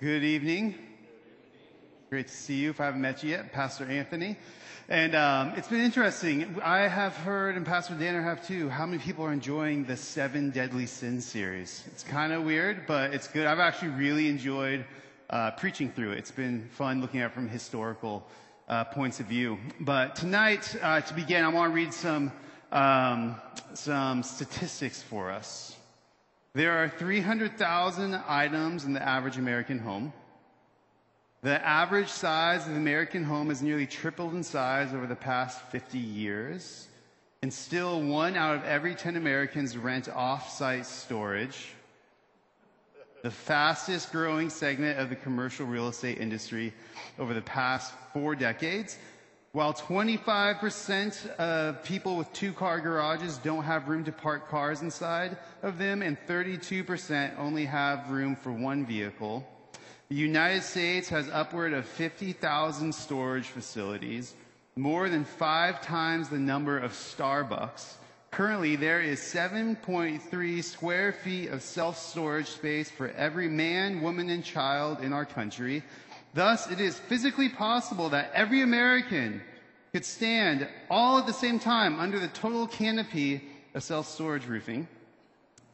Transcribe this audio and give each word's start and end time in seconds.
Good 0.00 0.22
evening. 0.22 0.76
Great 2.08 2.28
to 2.28 2.32
see 2.32 2.54
you. 2.54 2.70
If 2.70 2.80
I 2.80 2.84
haven't 2.84 3.00
met 3.00 3.24
you 3.24 3.30
yet, 3.30 3.52
Pastor 3.52 3.84
Anthony. 3.84 4.36
And 4.88 5.16
um, 5.16 5.54
it's 5.56 5.66
been 5.66 5.80
interesting. 5.80 6.56
I 6.62 6.86
have 6.86 7.16
heard, 7.16 7.56
and 7.56 7.66
Pastor 7.66 7.94
Danner 7.94 8.22
have 8.22 8.46
too, 8.46 8.68
how 8.68 8.86
many 8.86 9.02
people 9.02 9.24
are 9.24 9.32
enjoying 9.32 9.82
the 9.86 9.96
Seven 9.96 10.50
Deadly 10.50 10.86
Sins 10.86 11.26
series. 11.26 11.82
It's 11.88 12.04
kind 12.04 12.32
of 12.32 12.44
weird, 12.44 12.86
but 12.86 13.12
it's 13.12 13.26
good. 13.26 13.48
I've 13.48 13.58
actually 13.58 13.88
really 13.88 14.28
enjoyed 14.28 14.84
uh, 15.30 15.50
preaching 15.50 15.90
through 15.90 16.12
it. 16.12 16.18
It's 16.18 16.30
been 16.30 16.68
fun 16.68 17.00
looking 17.00 17.18
at 17.18 17.32
it 17.32 17.34
from 17.34 17.48
historical 17.48 18.24
uh, 18.68 18.84
points 18.84 19.18
of 19.18 19.26
view. 19.26 19.58
But 19.80 20.14
tonight, 20.14 20.76
uh, 20.80 21.00
to 21.00 21.12
begin, 21.12 21.44
I 21.44 21.48
want 21.48 21.72
to 21.72 21.74
read 21.74 21.92
some 21.92 22.30
um, 22.70 23.34
some 23.74 24.22
statistics 24.22 25.02
for 25.02 25.32
us. 25.32 25.74
There 26.58 26.82
are 26.82 26.88
300,000 26.88 28.20
items 28.26 28.84
in 28.84 28.92
the 28.92 29.00
average 29.00 29.36
American 29.38 29.78
home. 29.78 30.12
The 31.42 31.64
average 31.64 32.08
size 32.08 32.66
of 32.66 32.72
the 32.72 32.78
American 32.80 33.22
home 33.22 33.50
has 33.50 33.62
nearly 33.62 33.86
tripled 33.86 34.34
in 34.34 34.42
size 34.42 34.92
over 34.92 35.06
the 35.06 35.14
past 35.14 35.60
50 35.70 35.98
years. 35.98 36.88
And 37.42 37.54
still, 37.54 38.02
one 38.02 38.34
out 38.34 38.56
of 38.56 38.64
every 38.64 38.96
10 38.96 39.14
Americans 39.14 39.76
rent 39.76 40.08
off 40.08 40.50
site 40.50 40.84
storage. 40.84 41.74
The 43.22 43.30
fastest 43.30 44.10
growing 44.10 44.50
segment 44.50 44.98
of 44.98 45.10
the 45.10 45.14
commercial 45.14 45.64
real 45.64 45.86
estate 45.86 46.18
industry 46.18 46.74
over 47.20 47.34
the 47.34 47.42
past 47.42 47.94
four 48.12 48.34
decades. 48.34 48.98
While 49.52 49.72
25% 49.72 51.36
of 51.36 51.82
people 51.82 52.16
with 52.16 52.30
two 52.34 52.52
car 52.52 52.80
garages 52.80 53.38
don't 53.38 53.64
have 53.64 53.88
room 53.88 54.04
to 54.04 54.12
park 54.12 54.50
cars 54.50 54.82
inside 54.82 55.38
of 55.62 55.78
them, 55.78 56.02
and 56.02 56.18
32% 56.28 57.38
only 57.38 57.64
have 57.64 58.10
room 58.10 58.36
for 58.36 58.52
one 58.52 58.84
vehicle, 58.84 59.48
the 60.10 60.16
United 60.16 60.62
States 60.62 61.08
has 61.08 61.30
upward 61.30 61.72
of 61.72 61.86
50,000 61.86 62.94
storage 62.94 63.46
facilities, 63.46 64.34
more 64.76 65.08
than 65.08 65.24
five 65.24 65.80
times 65.80 66.28
the 66.28 66.38
number 66.38 66.78
of 66.78 66.92
Starbucks. 66.92 67.94
Currently, 68.30 68.76
there 68.76 69.00
is 69.00 69.18
7.3 69.18 70.62
square 70.62 71.12
feet 71.12 71.48
of 71.48 71.62
self 71.62 71.98
storage 71.98 72.48
space 72.48 72.90
for 72.90 73.08
every 73.12 73.48
man, 73.48 74.02
woman, 74.02 74.28
and 74.28 74.44
child 74.44 75.00
in 75.00 75.14
our 75.14 75.24
country, 75.24 75.82
Thus, 76.38 76.70
it 76.70 76.80
is 76.80 76.96
physically 76.96 77.48
possible 77.48 78.10
that 78.10 78.30
every 78.32 78.62
American 78.62 79.42
could 79.92 80.04
stand 80.04 80.68
all 80.88 81.18
at 81.18 81.26
the 81.26 81.32
same 81.32 81.58
time 81.58 81.98
under 81.98 82.20
the 82.20 82.28
total 82.28 82.68
canopy 82.68 83.42
of 83.74 83.82
self-storage 83.82 84.46
roofing. 84.46 84.86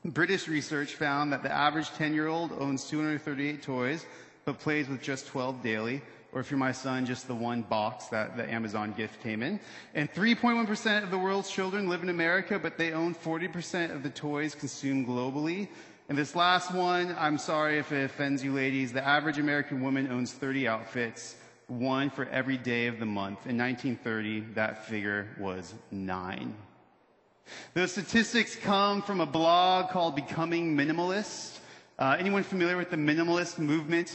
British 0.06 0.48
research 0.48 0.94
found 0.94 1.34
that 1.34 1.42
the 1.42 1.52
average 1.52 1.90
10-year-old 1.90 2.52
owns 2.52 2.88
238 2.88 3.60
toys, 3.62 4.06
but 4.46 4.58
plays 4.58 4.88
with 4.88 5.02
just 5.02 5.26
12 5.26 5.62
daily, 5.62 6.00
or 6.32 6.40
if 6.40 6.50
you're 6.50 6.56
my 6.56 6.72
son, 6.72 7.04
just 7.04 7.28
the 7.28 7.34
one 7.34 7.60
box 7.60 8.06
that 8.06 8.34
the 8.38 8.50
Amazon 8.50 8.94
gift 8.96 9.22
came 9.22 9.42
in. 9.42 9.60
And 9.94 10.10
3.1% 10.14 11.02
of 11.02 11.10
the 11.10 11.18
world's 11.18 11.50
children 11.50 11.90
live 11.90 12.02
in 12.02 12.08
America, 12.08 12.58
but 12.58 12.78
they 12.78 12.92
own 12.92 13.14
40% 13.14 13.94
of 13.94 14.02
the 14.02 14.08
toys 14.08 14.54
consumed 14.54 15.06
globally. 15.06 15.68
And 16.08 16.18
this 16.18 16.36
last 16.36 16.74
one, 16.74 17.16
I'm 17.18 17.38
sorry 17.38 17.78
if 17.78 17.90
it 17.90 18.04
offends 18.04 18.44
you 18.44 18.52
ladies, 18.52 18.92
the 18.92 19.06
average 19.06 19.38
American 19.38 19.80
woman 19.80 20.12
owns 20.12 20.32
30 20.32 20.68
outfits, 20.68 21.36
one 21.66 22.10
for 22.10 22.26
every 22.26 22.58
day 22.58 22.88
of 22.88 22.98
the 22.98 23.06
month. 23.06 23.46
In 23.46 23.56
1930, 23.56 24.40
that 24.54 24.86
figure 24.86 25.28
was 25.40 25.72
nine. 25.90 26.54
Those 27.72 27.92
statistics 27.92 28.54
come 28.54 29.00
from 29.00 29.20
a 29.20 29.26
blog 29.26 29.88
called 29.90 30.14
Becoming 30.14 30.76
Minimalist. 30.76 31.58
Uh, 31.98 32.16
anyone 32.18 32.42
familiar 32.42 32.76
with 32.76 32.90
the 32.90 32.96
minimalist 32.96 33.58
movement? 33.58 34.14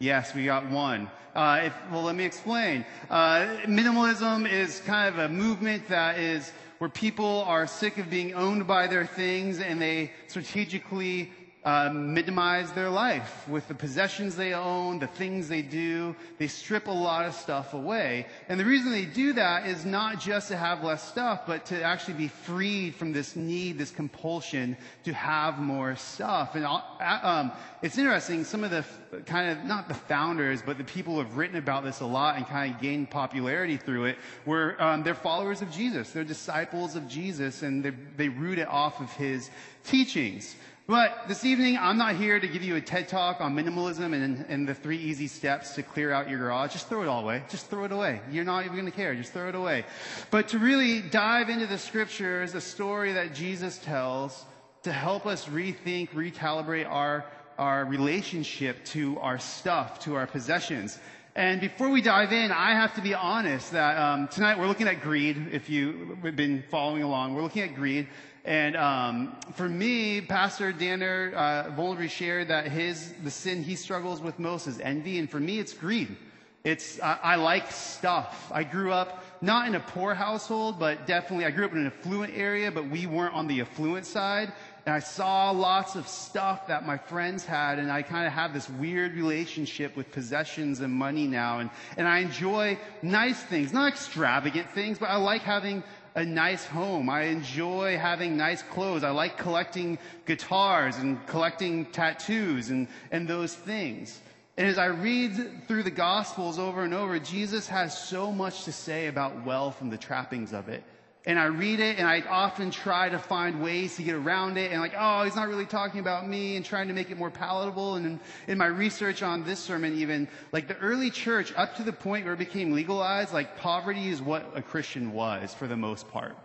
Yes, 0.00 0.34
we 0.34 0.44
got 0.44 0.68
one. 0.68 1.08
Uh, 1.36 1.60
if, 1.64 1.74
well, 1.92 2.02
let 2.02 2.16
me 2.16 2.24
explain. 2.24 2.84
Uh, 3.08 3.46
minimalism 3.64 4.50
is 4.50 4.80
kind 4.80 5.14
of 5.14 5.20
a 5.20 5.28
movement 5.28 5.86
that 5.86 6.18
is 6.18 6.50
where 6.78 6.90
people 6.90 7.42
are 7.42 7.66
sick 7.66 7.98
of 7.98 8.08
being 8.08 8.34
owned 8.34 8.66
by 8.66 8.86
their 8.86 9.04
things 9.04 9.60
and 9.60 9.80
they 9.80 10.12
strategically 10.28 11.32
uh, 11.68 11.90
minimize 11.92 12.72
their 12.72 12.88
life 12.88 13.46
with 13.46 13.68
the 13.68 13.74
possessions 13.74 14.34
they 14.34 14.54
own, 14.54 14.98
the 14.98 15.06
things 15.06 15.48
they 15.48 15.60
do. 15.60 16.16
They 16.38 16.46
strip 16.46 16.86
a 16.86 16.90
lot 16.90 17.26
of 17.26 17.34
stuff 17.34 17.74
away. 17.74 18.24
And 18.48 18.58
the 18.58 18.64
reason 18.64 18.90
they 18.90 19.04
do 19.04 19.34
that 19.34 19.66
is 19.66 19.84
not 19.84 20.18
just 20.18 20.48
to 20.48 20.56
have 20.56 20.82
less 20.82 21.06
stuff, 21.06 21.42
but 21.46 21.66
to 21.66 21.82
actually 21.82 22.14
be 22.14 22.28
freed 22.28 22.94
from 22.94 23.12
this 23.12 23.36
need, 23.36 23.76
this 23.76 23.90
compulsion 23.90 24.78
to 25.04 25.12
have 25.12 25.58
more 25.58 25.94
stuff. 25.96 26.54
And 26.54 26.64
uh, 26.64 26.80
um, 27.22 27.52
it's 27.82 27.98
interesting, 27.98 28.44
some 28.44 28.64
of 28.64 28.70
the 28.70 28.82
kind 29.26 29.50
of, 29.50 29.66
not 29.66 29.88
the 29.88 29.94
founders, 29.94 30.62
but 30.62 30.78
the 30.78 30.84
people 30.84 31.16
who 31.16 31.20
have 31.20 31.36
written 31.36 31.58
about 31.58 31.84
this 31.84 32.00
a 32.00 32.06
lot 32.06 32.36
and 32.36 32.46
kind 32.46 32.74
of 32.74 32.80
gained 32.80 33.10
popularity 33.10 33.76
through 33.76 34.06
it 34.06 34.16
were, 34.46 34.74
um, 34.82 35.02
they're 35.02 35.14
followers 35.14 35.60
of 35.60 35.70
Jesus. 35.70 36.12
They're 36.12 36.24
disciples 36.24 36.96
of 36.96 37.06
Jesus 37.08 37.62
and 37.62 37.84
they, 37.84 37.92
they 38.16 38.30
root 38.30 38.58
it 38.58 38.68
off 38.68 39.02
of 39.02 39.12
his 39.12 39.50
teachings. 39.84 40.56
But 40.88 41.28
this 41.28 41.44
evening, 41.44 41.76
I'm 41.76 41.98
not 41.98 42.16
here 42.16 42.40
to 42.40 42.48
give 42.48 42.62
you 42.62 42.76
a 42.76 42.80
TED 42.80 43.08
talk 43.08 43.42
on 43.42 43.54
minimalism 43.54 44.14
and, 44.14 44.46
and, 44.48 44.66
the 44.66 44.72
three 44.72 44.96
easy 44.96 45.26
steps 45.26 45.74
to 45.74 45.82
clear 45.82 46.12
out 46.12 46.30
your 46.30 46.38
garage. 46.38 46.72
Just 46.72 46.88
throw 46.88 47.02
it 47.02 47.08
all 47.08 47.20
away. 47.20 47.42
Just 47.50 47.66
throw 47.66 47.84
it 47.84 47.92
away. 47.92 48.22
You're 48.30 48.46
not 48.46 48.64
even 48.64 48.74
going 48.74 48.90
to 48.90 48.96
care. 48.96 49.14
Just 49.14 49.34
throw 49.34 49.50
it 49.50 49.54
away. 49.54 49.84
But 50.30 50.48
to 50.48 50.58
really 50.58 51.02
dive 51.02 51.50
into 51.50 51.66
the 51.66 51.76
scriptures, 51.76 52.52
the 52.52 52.62
story 52.62 53.12
that 53.12 53.34
Jesus 53.34 53.76
tells, 53.76 54.46
to 54.84 54.90
help 54.90 55.26
us 55.26 55.44
rethink, 55.44 56.08
recalibrate 56.12 56.88
our, 56.88 57.26
our 57.58 57.84
relationship 57.84 58.82
to 58.86 59.18
our 59.20 59.38
stuff, 59.38 60.00
to 60.04 60.14
our 60.14 60.26
possessions. 60.26 60.98
And 61.36 61.60
before 61.60 61.90
we 61.90 62.00
dive 62.00 62.32
in, 62.32 62.50
I 62.50 62.70
have 62.70 62.94
to 62.94 63.02
be 63.02 63.12
honest 63.12 63.72
that 63.72 63.98
um, 63.98 64.26
tonight 64.28 64.58
we're 64.58 64.66
looking 64.66 64.88
at 64.88 65.02
greed. 65.02 65.50
If 65.52 65.68
you've 65.68 66.22
been 66.34 66.64
following 66.70 67.02
along, 67.02 67.34
we're 67.34 67.42
looking 67.42 67.62
at 67.62 67.74
greed. 67.74 68.08
And 68.48 68.76
um, 68.78 69.36
for 69.56 69.68
me, 69.68 70.22
Pastor 70.22 70.72
Danner 70.72 71.34
uh, 71.36 71.70
vulnerably 71.76 72.08
shared 72.08 72.48
that 72.48 72.66
his 72.68 73.12
the 73.22 73.30
sin 73.30 73.62
he 73.62 73.76
struggles 73.76 74.22
with 74.22 74.38
most 74.38 74.66
is 74.66 74.80
envy, 74.80 75.18
and 75.18 75.28
for 75.28 75.38
me, 75.38 75.58
it's 75.58 75.74
greed. 75.74 76.16
It's 76.64 76.98
I, 77.02 77.18
I 77.22 77.34
like 77.36 77.70
stuff. 77.70 78.50
I 78.50 78.64
grew 78.64 78.90
up 78.90 79.22
not 79.42 79.68
in 79.68 79.74
a 79.74 79.80
poor 79.80 80.14
household, 80.14 80.78
but 80.78 81.06
definitely 81.06 81.44
I 81.44 81.50
grew 81.50 81.66
up 81.66 81.72
in 81.72 81.78
an 81.78 81.86
affluent 81.88 82.32
area, 82.34 82.72
but 82.72 82.88
we 82.88 83.04
weren't 83.04 83.34
on 83.34 83.48
the 83.48 83.60
affluent 83.60 84.06
side. 84.06 84.50
And 84.86 84.94
I 84.94 85.00
saw 85.00 85.50
lots 85.50 85.96
of 85.96 86.08
stuff 86.08 86.68
that 86.68 86.86
my 86.86 86.96
friends 86.96 87.44
had, 87.44 87.78
and 87.78 87.92
I 87.92 88.00
kind 88.00 88.26
of 88.26 88.32
have 88.32 88.54
this 88.54 88.70
weird 88.70 89.12
relationship 89.14 89.94
with 89.94 90.10
possessions 90.10 90.80
and 90.80 90.90
money 90.90 91.26
now. 91.26 91.58
And, 91.58 91.68
and 91.98 92.08
I 92.08 92.20
enjoy 92.20 92.78
nice 93.02 93.38
things, 93.42 93.74
not 93.74 93.92
extravagant 93.92 94.70
things, 94.70 94.98
but 94.98 95.10
I 95.10 95.16
like 95.16 95.42
having 95.42 95.82
a 96.14 96.24
nice 96.24 96.64
home. 96.64 97.08
I 97.08 97.22
enjoy 97.22 97.96
having 97.96 98.36
nice 98.36 98.62
clothes. 98.62 99.04
I 99.04 99.10
like 99.10 99.38
collecting 99.38 99.98
guitars 100.26 100.96
and 100.96 101.24
collecting 101.26 101.86
tattoos 101.86 102.70
and, 102.70 102.88
and 103.10 103.28
those 103.28 103.54
things. 103.54 104.20
And 104.56 104.66
as 104.66 104.78
I 104.78 104.86
read 104.86 105.68
through 105.68 105.84
the 105.84 105.90
Gospels 105.90 106.58
over 106.58 106.82
and 106.82 106.92
over, 106.92 107.18
Jesus 107.18 107.68
has 107.68 107.96
so 107.96 108.32
much 108.32 108.64
to 108.64 108.72
say 108.72 109.06
about 109.06 109.44
wealth 109.44 109.80
and 109.80 109.92
the 109.92 109.98
trappings 109.98 110.52
of 110.52 110.68
it 110.68 110.82
and 111.26 111.38
I 111.38 111.46
read 111.46 111.80
it 111.80 111.98
and 111.98 112.06
I 112.06 112.20
often 112.22 112.70
try 112.70 113.08
to 113.08 113.18
find 113.18 113.62
ways 113.62 113.96
to 113.96 114.02
get 114.02 114.14
around 114.14 114.56
it 114.56 114.70
and 114.72 114.80
like, 114.80 114.94
oh, 114.96 115.24
he's 115.24 115.36
not 115.36 115.48
really 115.48 115.66
talking 115.66 116.00
about 116.00 116.28
me 116.28 116.56
and 116.56 116.64
trying 116.64 116.88
to 116.88 116.94
make 116.94 117.10
it 117.10 117.18
more 117.18 117.30
palatable. 117.30 117.96
And 117.96 118.06
in, 118.06 118.20
in, 118.46 118.58
my 118.58 118.66
research 118.66 119.22
on 119.22 119.44
this 119.44 119.58
sermon, 119.58 119.98
even 119.98 120.28
like 120.52 120.68
the 120.68 120.76
early 120.78 121.10
church 121.10 121.52
up 121.56 121.76
to 121.76 121.82
the 121.82 121.92
point 121.92 122.24
where 122.24 122.34
it 122.34 122.38
became 122.38 122.72
legalized, 122.72 123.32
like 123.32 123.58
poverty 123.58 124.08
is 124.08 124.22
what 124.22 124.50
a 124.54 124.62
Christian 124.62 125.12
was 125.12 125.52
for 125.52 125.66
the 125.66 125.76
most 125.76 126.08
part. 126.08 126.36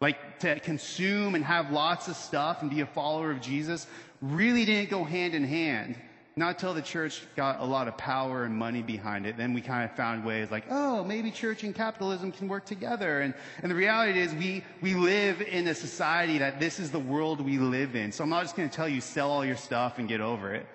Like 0.00 0.40
to 0.40 0.60
consume 0.60 1.34
and 1.34 1.44
have 1.44 1.70
lots 1.70 2.08
of 2.08 2.16
stuff 2.16 2.62
and 2.62 2.70
be 2.70 2.80
a 2.80 2.86
follower 2.86 3.30
of 3.30 3.40
Jesus 3.40 3.86
really 4.20 4.64
didn't 4.64 4.90
go 4.90 5.04
hand 5.04 5.34
in 5.34 5.44
hand. 5.44 5.96
Not 6.38 6.56
until 6.56 6.74
the 6.74 6.82
church 6.82 7.22
got 7.34 7.60
a 7.60 7.64
lot 7.64 7.88
of 7.88 7.96
power 7.96 8.44
and 8.44 8.54
money 8.54 8.82
behind 8.82 9.24
it, 9.24 9.38
then 9.38 9.54
we 9.54 9.62
kind 9.62 9.88
of 9.88 9.96
found 9.96 10.22
ways 10.22 10.50
like, 10.50 10.64
oh, 10.68 11.02
maybe 11.02 11.30
church 11.30 11.64
and 11.64 11.74
capitalism 11.74 12.30
can 12.30 12.46
work 12.46 12.66
together. 12.66 13.22
And, 13.22 13.32
and 13.62 13.70
the 13.70 13.74
reality 13.74 14.20
is 14.20 14.34
we, 14.34 14.62
we 14.82 14.94
live 14.94 15.40
in 15.40 15.66
a 15.66 15.74
society 15.74 16.36
that 16.36 16.60
this 16.60 16.78
is 16.78 16.90
the 16.90 16.98
world 16.98 17.40
we 17.40 17.56
live 17.56 17.96
in. 17.96 18.12
So 18.12 18.22
I'm 18.22 18.28
not 18.28 18.42
just 18.42 18.54
going 18.54 18.68
to 18.68 18.76
tell 18.76 18.86
you 18.86 19.00
sell 19.00 19.30
all 19.30 19.46
your 19.46 19.56
stuff 19.56 19.98
and 19.98 20.06
get 20.06 20.20
over 20.20 20.54
it. 20.54 20.66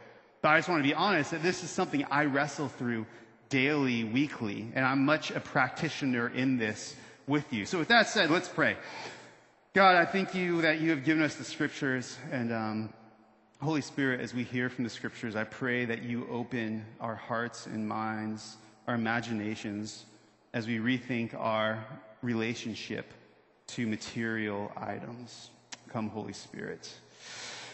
But 0.41 0.49
I 0.49 0.57
just 0.57 0.67
want 0.67 0.81
to 0.81 0.89
be 0.89 0.95
honest 0.95 1.29
that 1.29 1.43
this 1.43 1.63
is 1.63 1.69
something 1.69 2.05
I 2.09 2.25
wrestle 2.25 2.67
through 2.67 3.05
daily, 3.49 4.03
weekly, 4.03 4.71
and 4.73 4.83
I'm 4.83 5.05
much 5.05 5.29
a 5.29 5.39
practitioner 5.39 6.27
in 6.27 6.57
this 6.57 6.95
with 7.27 7.53
you. 7.53 7.67
So 7.67 7.77
with 7.77 7.89
that 7.89 8.09
said, 8.09 8.31
let's 8.31 8.49
pray. 8.49 8.77
God, 9.75 9.95
I 9.95 10.05
thank 10.05 10.33
you 10.33 10.63
that 10.63 10.81
you 10.81 10.89
have 10.89 11.03
given 11.03 11.21
us 11.21 11.35
the 11.35 11.43
scriptures 11.43 12.17
and, 12.31 12.51
um, 12.51 12.93
Holy 13.61 13.81
Spirit, 13.81 14.21
as 14.21 14.33
we 14.33 14.43
hear 14.43 14.69
from 14.69 14.85
the 14.85 14.89
scriptures, 14.89 15.35
I 15.35 15.43
pray 15.43 15.85
that 15.85 16.01
you 16.01 16.27
open 16.31 16.83
our 16.99 17.13
hearts 17.13 17.67
and 17.67 17.87
minds, 17.87 18.57
our 18.87 18.95
imaginations, 18.95 20.05
as 20.51 20.65
we 20.65 20.79
rethink 20.79 21.39
our 21.39 21.85
relationship 22.23 23.13
to 23.67 23.85
material 23.85 24.71
items. 24.75 25.51
Come, 25.89 26.09
Holy 26.09 26.33
Spirit. 26.33 26.91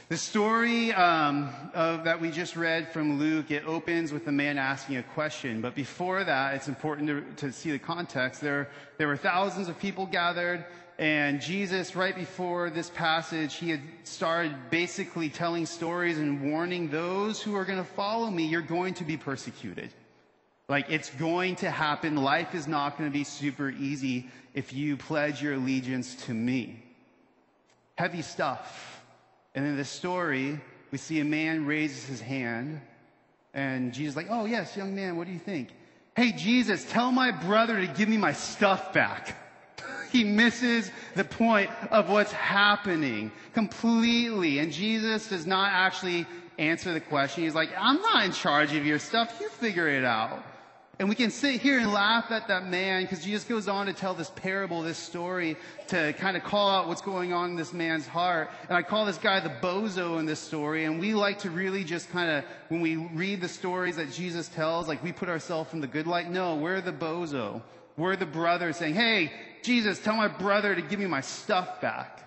The 0.09 0.17
story 0.17 0.91
um, 0.91 1.49
of, 1.73 2.03
that 2.03 2.19
we 2.19 2.31
just 2.31 2.57
read 2.57 2.91
from 2.91 3.17
Luke, 3.17 3.49
it 3.49 3.65
opens 3.65 4.11
with 4.11 4.27
a 4.27 4.31
man 4.31 4.57
asking 4.57 4.97
a 4.97 5.03
question. 5.03 5.61
But 5.61 5.73
before 5.73 6.21
that, 6.21 6.55
it's 6.55 6.67
important 6.67 7.07
to, 7.07 7.45
to 7.47 7.53
see 7.53 7.71
the 7.71 7.79
context. 7.79 8.41
There, 8.41 8.69
there 8.97 9.07
were 9.07 9.15
thousands 9.15 9.69
of 9.69 9.79
people 9.79 10.05
gathered, 10.05 10.65
and 10.99 11.41
Jesus, 11.41 11.95
right 11.95 12.15
before 12.15 12.71
this 12.71 12.89
passage, 12.89 13.55
he 13.55 13.69
had 13.69 13.81
started 14.03 14.55
basically 14.71 15.29
telling 15.29 15.67
stories 15.67 16.17
and 16.17 16.51
warning 16.51 16.89
those 16.89 17.41
who 17.41 17.55
are 17.55 17.65
going 17.65 17.77
to 17.77 17.83
follow 17.83 18.31
me, 18.31 18.47
you're 18.47 18.61
going 18.61 18.95
to 18.95 19.03
be 19.03 19.15
persecuted. 19.15 19.91
Like, 20.67 20.89
it's 20.89 21.11
going 21.11 21.57
to 21.57 21.69
happen. 21.69 22.15
Life 22.15 22.55
is 22.55 22.67
not 22.67 22.97
going 22.97 23.09
to 23.09 23.13
be 23.13 23.23
super 23.23 23.69
easy 23.69 24.27
if 24.55 24.73
you 24.73 24.97
pledge 24.97 25.41
your 25.41 25.53
allegiance 25.53 26.15
to 26.25 26.33
me. 26.33 26.83
Heavy 27.95 28.23
stuff. 28.23 29.01
And 29.53 29.65
in 29.65 29.77
this 29.77 29.89
story, 29.89 30.59
we 30.91 30.97
see 30.97 31.19
a 31.19 31.25
man 31.25 31.65
raises 31.65 32.05
his 32.05 32.21
hand, 32.21 32.81
and 33.53 33.93
Jesus 33.93 34.15
like, 34.15 34.27
Oh, 34.29 34.45
yes, 34.45 34.75
young 34.75 34.95
man, 34.95 35.15
what 35.15 35.27
do 35.27 35.33
you 35.33 35.39
think? 35.39 35.69
Hey, 36.15 36.31
Jesus, 36.31 36.85
tell 36.89 37.11
my 37.11 37.31
brother 37.31 37.79
to 37.79 37.87
give 37.87 38.09
me 38.09 38.17
my 38.17 38.33
stuff 38.33 38.93
back. 38.93 39.35
He 40.11 40.23
misses 40.23 40.91
the 41.15 41.23
point 41.23 41.69
of 41.91 42.09
what's 42.09 42.31
happening 42.31 43.31
completely. 43.53 44.59
And 44.59 44.71
Jesus 44.71 45.29
does 45.29 45.45
not 45.45 45.71
actually 45.71 46.25
answer 46.57 46.93
the 46.93 47.01
question. 47.01 47.43
He's 47.43 47.55
like, 47.55 47.69
I'm 47.77 48.01
not 48.01 48.25
in 48.25 48.31
charge 48.31 48.73
of 48.73 48.85
your 48.85 48.99
stuff. 48.99 49.37
You 49.39 49.49
figure 49.49 49.87
it 49.87 50.03
out. 50.03 50.43
And 50.99 51.07
we 51.09 51.13
can 51.13 51.29
sit 51.29 51.61
here 51.61 51.77
and 51.77 51.93
laugh 51.93 52.31
at 52.31 52.47
that 52.47 52.65
man 52.65 53.03
because 53.03 53.23
Jesus 53.23 53.43
goes 53.43 53.67
on 53.67 53.85
to 53.85 53.93
tell 53.93 54.15
this 54.15 54.31
parable, 54.31 54.81
this 54.81 54.97
story, 54.97 55.55
to 55.89 56.13
kind 56.13 56.35
of 56.35 56.43
call 56.43 56.71
out 56.71 56.87
what's 56.87 57.03
going 57.03 57.33
on 57.33 57.51
in 57.51 57.55
this 57.55 57.71
man's 57.71 58.07
heart. 58.07 58.49
And 58.67 58.75
I 58.75 58.81
call 58.81 59.05
this 59.05 59.19
guy 59.19 59.39
the 59.39 59.49
bozo 59.49 60.19
in 60.19 60.25
this 60.25 60.39
story. 60.39 60.85
And 60.85 60.99
we 60.99 61.13
like 61.13 61.37
to 61.39 61.51
really 61.51 61.83
just 61.83 62.09
kind 62.09 62.31
of, 62.31 62.45
when 62.69 62.81
we 62.81 62.95
read 62.95 63.41
the 63.41 63.47
stories 63.47 63.97
that 63.97 64.11
Jesus 64.11 64.47
tells, 64.47 64.87
like 64.87 65.03
we 65.03 65.11
put 65.11 65.29
ourselves 65.29 65.71
in 65.71 65.81
the 65.81 65.87
good 65.87 66.07
light. 66.07 66.31
No, 66.31 66.55
we're 66.55 66.81
the 66.81 66.93
bozo. 66.93 67.61
We're 67.95 68.15
the 68.15 68.25
brother 68.25 68.73
saying, 68.73 68.95
Hey, 68.95 69.31
Jesus, 69.63 69.99
tell 69.99 70.15
my 70.15 70.27
brother 70.27 70.75
to 70.75 70.81
give 70.81 70.99
me 70.99 71.05
my 71.05 71.21
stuff 71.21 71.81
back. 71.81 72.23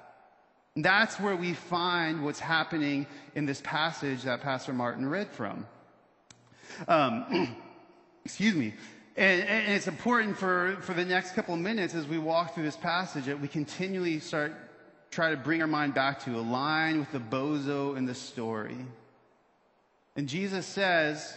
And 0.77 0.85
that's 0.85 1.19
where 1.19 1.37
we 1.37 1.55
find 1.55 2.25
what's 2.25 2.41
happening 2.41 3.07
in 3.35 3.47
this 3.47 3.61
passage 3.63 4.23
that 4.23 4.41
Pastor 4.41 4.73
Martin 4.73 5.09
read 5.09 5.31
from. 5.31 5.67
Um, 6.87 7.57
Excuse 8.25 8.55
me. 8.55 8.75
And, 9.17 9.43
and, 9.43 9.73
it's 9.73 9.89
important 9.89 10.37
for, 10.37 10.77
for 10.83 10.95
the 10.95 11.05
next 11.05 11.35
couple 11.35 11.55
of 11.55 11.61
minutes 11.61 11.95
as 11.95 12.07
we 12.07 12.19
walk 12.19 12.55
through 12.55 12.65
this 12.65 12.77
passage 12.77 13.25
that 13.25 13.41
we 13.41 13.49
continually 13.49 14.21
start 14.21 14.53
try 15.11 15.31
to 15.31 15.37
bring 15.37 15.61
our 15.61 15.67
mind 15.67 15.93
back 15.93 16.21
to 16.25 16.39
align 16.39 17.01
with 17.01 17.11
the 17.11 17.19
bozo 17.19 17.97
in 17.97 18.07
the 18.07 18.15
story. 18.15 18.77
And 20.15 20.29
Jesus 20.29 20.65
says, 20.67 21.37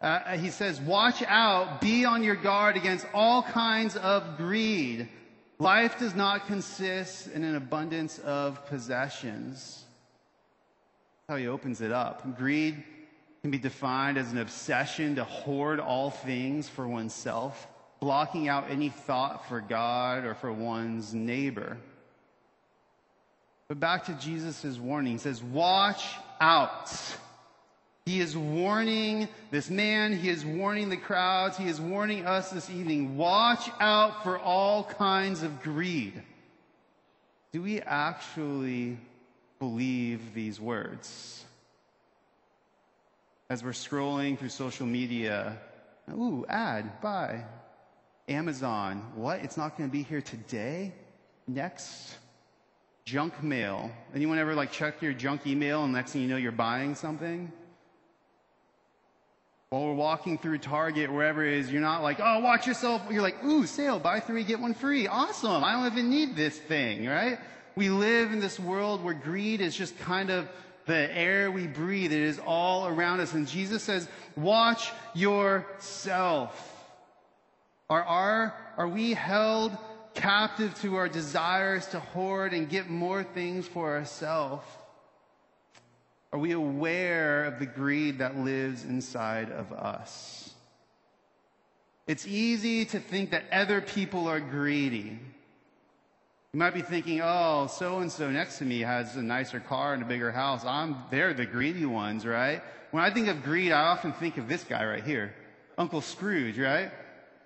uh, 0.00 0.36
he 0.36 0.50
says, 0.50 0.80
watch 0.80 1.22
out, 1.22 1.80
be 1.80 2.04
on 2.04 2.22
your 2.22 2.36
guard 2.36 2.76
against 2.76 3.06
all 3.14 3.42
kinds 3.42 3.96
of 3.96 4.36
greed. 4.36 5.08
Life 5.58 5.98
does 5.98 6.14
not 6.14 6.46
consist 6.46 7.28
in 7.28 7.42
an 7.42 7.54
abundance 7.54 8.18
of 8.18 8.66
possessions. 8.66 9.84
That's 11.28 11.30
how 11.30 11.36
he 11.36 11.48
opens 11.48 11.80
it 11.80 11.92
up. 11.92 12.36
Greed 12.36 12.84
can 13.40 13.50
be 13.50 13.58
defined 13.58 14.18
as 14.18 14.30
an 14.32 14.38
obsession 14.38 15.14
to 15.14 15.24
hoard 15.24 15.80
all 15.80 16.10
things 16.10 16.68
for 16.68 16.86
oneself, 16.86 17.66
blocking 18.00 18.48
out 18.48 18.70
any 18.70 18.90
thought 18.90 19.48
for 19.48 19.62
God 19.62 20.24
or 20.24 20.34
for 20.34 20.52
one's 20.52 21.14
neighbor. 21.14 21.78
But 23.68 23.80
back 23.80 24.04
to 24.06 24.12
Jesus' 24.14 24.78
warning. 24.78 25.12
He 25.12 25.18
says, 25.18 25.42
watch 25.42 26.04
out. 26.38 26.92
He 28.06 28.20
is 28.20 28.36
warning 28.36 29.28
this 29.50 29.68
man. 29.68 30.16
He 30.16 30.30
is 30.30 30.44
warning 30.44 30.88
the 30.88 30.96
crowds. 30.96 31.58
He 31.58 31.68
is 31.68 31.80
warning 31.80 32.24
us 32.24 32.50
this 32.50 32.70
evening. 32.70 33.16
Watch 33.16 33.68
out 33.80 34.22
for 34.22 34.38
all 34.38 34.84
kinds 34.84 35.42
of 35.42 35.62
greed. 35.62 36.22
Do 37.52 37.60
we 37.62 37.80
actually 37.80 38.98
believe 39.58 40.34
these 40.34 40.60
words? 40.60 41.44
as 43.48 43.62
we're 43.62 43.70
scrolling 43.70 44.38
through 44.38 44.48
social 44.48 44.86
media. 44.86 45.58
Ooh, 46.10 46.44
ad, 46.48 47.00
buy. 47.00 47.44
Amazon, 48.28 49.12
what? 49.14 49.40
It's 49.40 49.56
not 49.56 49.76
going 49.78 49.88
to 49.88 49.92
be 49.92 50.02
here 50.02 50.20
today? 50.20 50.92
Next? 51.46 52.16
Junk 53.04 53.40
mail. 53.42 53.90
Anyone 54.14 54.38
ever 54.38 54.54
like 54.54 54.72
check 54.72 55.00
your 55.00 55.12
junk 55.12 55.46
email 55.46 55.84
and 55.84 55.92
next 55.92 56.12
thing 56.12 56.22
you 56.22 56.28
know 56.28 56.36
you're 56.36 56.50
buying 56.50 56.96
something? 56.96 57.52
While 59.70 59.86
we're 59.86 59.94
walking 59.94 60.38
through 60.38 60.58
Target, 60.58 61.12
wherever 61.12 61.44
it 61.44 61.54
is, 61.54 61.72
you're 61.72 61.80
not 61.80 62.00
like, 62.00 62.20
oh, 62.22 62.38
watch 62.38 62.68
yourself. 62.68 63.02
You're 63.10 63.22
like, 63.22 63.42
ooh, 63.44 63.66
sale, 63.66 63.98
buy 63.98 64.20
three, 64.20 64.44
get 64.44 64.60
one 64.60 64.74
free. 64.74 65.08
Awesome. 65.08 65.64
I 65.64 65.72
don't 65.72 65.92
even 65.92 66.08
need 66.08 66.36
this 66.36 66.56
thing, 66.56 67.04
right? 67.06 67.40
We 67.74 67.90
live 67.90 68.32
in 68.32 68.38
this 68.38 68.60
world 68.60 69.02
where 69.02 69.12
greed 69.12 69.60
is 69.60 69.76
just 69.76 69.98
kind 69.98 70.30
of 70.30 70.48
the 70.86 71.12
air 71.12 71.50
we 71.50 71.66
breathe. 71.66 72.12
It 72.12 72.20
is 72.20 72.38
all 72.38 72.86
around 72.86 73.18
us. 73.18 73.34
And 73.34 73.48
Jesus 73.48 73.82
says, 73.82 74.08
watch 74.36 74.92
yourself. 75.14 76.72
Are, 77.90 78.04
are, 78.04 78.54
are 78.76 78.88
we 78.88 79.14
held 79.14 79.76
captive 80.14 80.80
to 80.82 80.94
our 80.94 81.08
desires 81.08 81.86
to 81.88 81.98
hoard 81.98 82.54
and 82.54 82.68
get 82.68 82.88
more 82.88 83.24
things 83.24 83.66
for 83.66 83.96
ourselves? 83.96 84.64
Are 86.32 86.38
we 86.38 86.52
aware 86.52 87.44
of 87.44 87.58
the 87.58 87.66
greed 87.66 88.18
that 88.18 88.36
lives 88.36 88.84
inside 88.84 89.50
of 89.50 89.72
us? 89.72 90.50
It's 92.06 92.26
easy 92.26 92.84
to 92.86 93.00
think 93.00 93.30
that 93.30 93.44
other 93.50 93.80
people 93.80 94.28
are 94.28 94.40
greedy. 94.40 95.18
You 96.52 96.58
might 96.58 96.74
be 96.74 96.82
thinking, 96.82 97.20
oh, 97.22 97.66
so 97.66 97.98
and 97.98 98.10
so 98.10 98.30
next 98.30 98.58
to 98.58 98.64
me 98.64 98.80
has 98.80 99.16
a 99.16 99.22
nicer 99.22 99.60
car 99.60 99.92
and 99.92 100.02
a 100.02 100.06
bigger 100.06 100.30
house. 100.30 100.64
I'm, 100.64 100.96
they're 101.10 101.34
the 101.34 101.46
greedy 101.46 101.84
ones, 101.84 102.24
right? 102.24 102.62
When 102.92 103.02
I 103.02 103.10
think 103.10 103.28
of 103.28 103.42
greed, 103.42 103.72
I 103.72 103.88
often 103.88 104.12
think 104.12 104.38
of 104.38 104.48
this 104.48 104.64
guy 104.64 104.84
right 104.86 105.04
here, 105.04 105.34
Uncle 105.76 106.00
Scrooge, 106.00 106.58
right? 106.58 106.90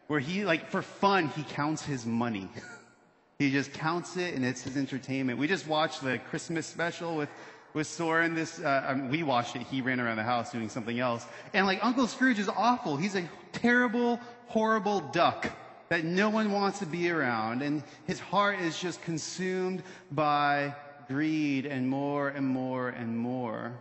Where 0.07 0.21
he, 0.21 0.45
like, 0.45 0.71
for 0.71 0.83
fun, 0.83 1.29
he 1.29 1.43
counts 1.43 1.83
his 1.83 2.05
money. 2.05 2.49
he 3.39 3.51
just 3.51 3.73
counts 3.73 4.17
it 4.17 4.35
and 4.35 4.45
it's 4.45 4.63
his 4.63 4.77
entertainment. 4.77 5.39
We 5.39 5.49
just 5.49 5.67
watched 5.67 6.05
the 6.05 6.19
Christmas 6.31 6.67
special 6.67 7.17
with, 7.17 7.31
with 7.75 7.87
Soren. 7.87 8.35
This, 8.35 8.59
uh, 8.61 8.85
I 8.87 8.95
mean, 8.95 9.11
we 9.11 9.23
watched 9.23 9.57
it. 9.57 9.63
He 9.63 9.81
ran 9.81 10.01
around 10.01 10.17
the 10.17 10.23
house 10.23 10.53
doing 10.53 10.69
something 10.69 10.99
else. 10.99 11.27
And 11.53 11.67
like, 11.67 11.85
Uncle 11.85 12.07
Scrooge 12.07 12.39
is 12.39 12.49
awful. 12.49 12.97
He's 12.97 13.15
a 13.15 13.29
terrible, 13.53 14.21
horrible 14.47 15.01
duck 15.01 15.51
that 15.89 16.05
no 16.05 16.31
one 16.31 16.53
wants 16.53 16.79
to 16.81 16.87
be 16.87 17.11
around. 17.11 17.63
And 17.63 17.83
his 18.07 18.21
heart 18.21 18.61
is 18.61 18.79
just 18.79 19.03
consumed 19.03 19.83
by 20.13 20.75
greed 21.09 21.67
and 21.67 21.89
more 21.89 22.29
and 22.29 22.47
more 22.47 22.89
and 22.89 23.19
more. 23.19 23.73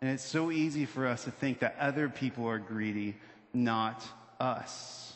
And 0.00 0.10
it's 0.10 0.24
so 0.24 0.52
easy 0.52 0.86
for 0.86 1.06
us 1.06 1.24
to 1.24 1.30
think 1.30 1.58
that 1.58 1.76
other 1.80 2.08
people 2.08 2.46
are 2.46 2.58
greedy, 2.58 3.16
not 3.52 4.04
us. 4.38 5.14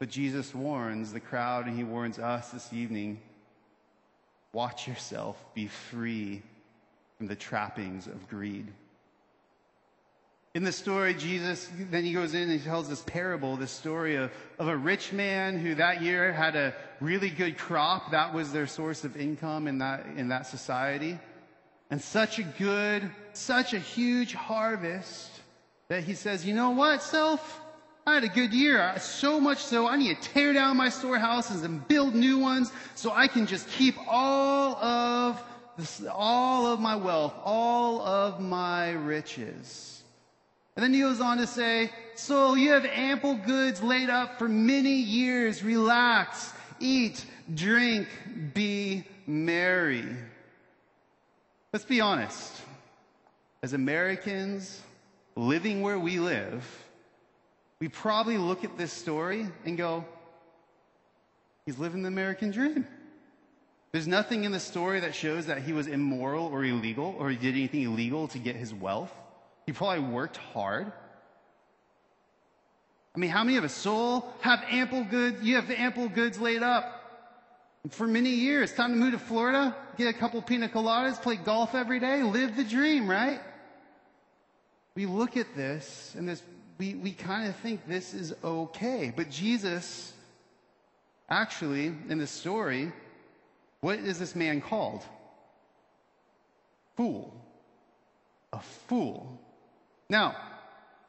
But 0.00 0.08
Jesus 0.08 0.52
warns 0.52 1.12
the 1.12 1.20
crowd 1.20 1.66
and 1.66 1.76
he 1.76 1.84
warns 1.84 2.18
us 2.18 2.50
this 2.50 2.72
evening 2.72 3.20
watch 4.52 4.86
yourself, 4.86 5.36
be 5.54 5.66
free 5.66 6.42
from 7.24 7.28
the 7.30 7.40
trappings 7.40 8.06
of 8.06 8.28
greed. 8.28 8.66
In 10.54 10.62
the 10.62 10.72
story, 10.72 11.14
Jesus, 11.14 11.70
then 11.90 12.04
he 12.04 12.12
goes 12.12 12.34
in 12.34 12.42
and 12.42 12.52
he 12.52 12.58
tells 12.58 12.86
this 12.86 13.00
parable, 13.00 13.56
this 13.56 13.70
story 13.70 14.16
of, 14.16 14.30
of 14.58 14.68
a 14.68 14.76
rich 14.76 15.10
man 15.10 15.58
who 15.58 15.74
that 15.76 16.02
year 16.02 16.34
had 16.34 16.54
a 16.54 16.74
really 17.00 17.30
good 17.30 17.56
crop. 17.56 18.10
That 18.10 18.34
was 18.34 18.52
their 18.52 18.66
source 18.66 19.04
of 19.04 19.16
income 19.16 19.66
in 19.68 19.78
that, 19.78 20.04
in 20.18 20.28
that 20.28 20.46
society. 20.46 21.18
And 21.90 21.98
such 21.98 22.38
a 22.38 22.42
good, 22.42 23.10
such 23.32 23.72
a 23.72 23.78
huge 23.78 24.34
harvest 24.34 25.30
that 25.88 26.04
he 26.04 26.12
says, 26.12 26.44
you 26.44 26.54
know 26.54 26.72
what, 26.72 27.02
self? 27.02 27.58
I 28.06 28.12
had 28.12 28.24
a 28.24 28.28
good 28.28 28.52
year. 28.52 28.92
So 28.98 29.40
much 29.40 29.64
so, 29.64 29.88
I 29.88 29.96
need 29.96 30.14
to 30.20 30.28
tear 30.28 30.52
down 30.52 30.76
my 30.76 30.90
storehouses 30.90 31.62
and 31.62 31.88
build 31.88 32.14
new 32.14 32.38
ones 32.38 32.70
so 32.94 33.12
I 33.12 33.28
can 33.28 33.46
just 33.46 33.66
keep 33.70 33.94
all 34.06 34.76
of 34.76 35.42
this, 35.76 36.02
all 36.10 36.66
of 36.66 36.80
my 36.80 36.96
wealth, 36.96 37.34
all 37.44 38.00
of 38.00 38.40
my 38.40 38.92
riches. 38.92 40.02
And 40.76 40.82
then 40.82 40.92
he 40.92 41.00
goes 41.00 41.20
on 41.20 41.38
to 41.38 41.46
say, 41.46 41.90
So 42.14 42.54
you 42.54 42.70
have 42.70 42.84
ample 42.84 43.34
goods 43.34 43.82
laid 43.82 44.10
up 44.10 44.38
for 44.38 44.48
many 44.48 44.94
years. 44.94 45.62
Relax, 45.62 46.52
eat, 46.80 47.24
drink, 47.54 48.08
be 48.54 49.04
merry. 49.26 50.04
Let's 51.72 51.84
be 51.84 52.00
honest. 52.00 52.52
As 53.62 53.72
Americans 53.72 54.82
living 55.36 55.80
where 55.80 55.98
we 55.98 56.18
live, 56.18 56.84
we 57.80 57.88
probably 57.88 58.36
look 58.36 58.62
at 58.64 58.76
this 58.76 58.92
story 58.92 59.46
and 59.64 59.76
go, 59.76 60.04
He's 61.66 61.78
living 61.78 62.02
the 62.02 62.08
American 62.08 62.50
dream. 62.50 62.86
There's 63.94 64.08
nothing 64.08 64.42
in 64.42 64.50
the 64.50 64.58
story 64.58 64.98
that 64.98 65.14
shows 65.14 65.46
that 65.46 65.62
he 65.62 65.72
was 65.72 65.86
immoral 65.86 66.46
or 66.46 66.64
illegal 66.64 67.14
or 67.16 67.30
he 67.30 67.36
did 67.36 67.54
anything 67.54 67.82
illegal 67.82 68.26
to 68.26 68.40
get 68.40 68.56
his 68.56 68.74
wealth. 68.74 69.14
He 69.66 69.72
probably 69.72 70.00
worked 70.00 70.36
hard. 70.36 70.90
I 73.14 73.18
mean, 73.20 73.30
how 73.30 73.44
many 73.44 73.56
of 73.56 73.62
us, 73.62 73.72
soul, 73.72 74.34
have 74.40 74.64
ample 74.68 75.04
goods? 75.04 75.44
You 75.44 75.54
have 75.54 75.70
ample 75.70 76.08
goods 76.08 76.40
laid 76.40 76.64
up 76.64 77.38
for 77.90 78.08
many 78.08 78.30
years. 78.30 78.74
Time 78.74 78.90
to 78.90 78.96
move 78.96 79.12
to 79.12 79.18
Florida, 79.20 79.76
get 79.96 80.08
a 80.08 80.18
couple 80.18 80.42
pina 80.42 80.68
coladas, 80.68 81.22
play 81.22 81.36
golf 81.36 81.76
every 81.76 82.00
day, 82.00 82.24
live 82.24 82.56
the 82.56 82.64
dream, 82.64 83.08
right? 83.08 83.38
We 84.96 85.06
look 85.06 85.36
at 85.36 85.54
this 85.54 86.16
and 86.18 86.28
this, 86.28 86.42
we, 86.78 86.96
we 86.96 87.12
kind 87.12 87.48
of 87.48 87.54
think 87.54 87.86
this 87.86 88.12
is 88.12 88.34
okay. 88.42 89.12
But 89.14 89.30
Jesus, 89.30 90.12
actually, 91.30 91.94
in 92.08 92.18
the 92.18 92.26
story, 92.26 92.92
what 93.84 93.98
is 93.98 94.18
this 94.18 94.34
man 94.34 94.62
called? 94.62 95.02
Fool. 96.96 97.34
A 98.50 98.58
fool. 98.58 99.38
Now, 100.08 100.34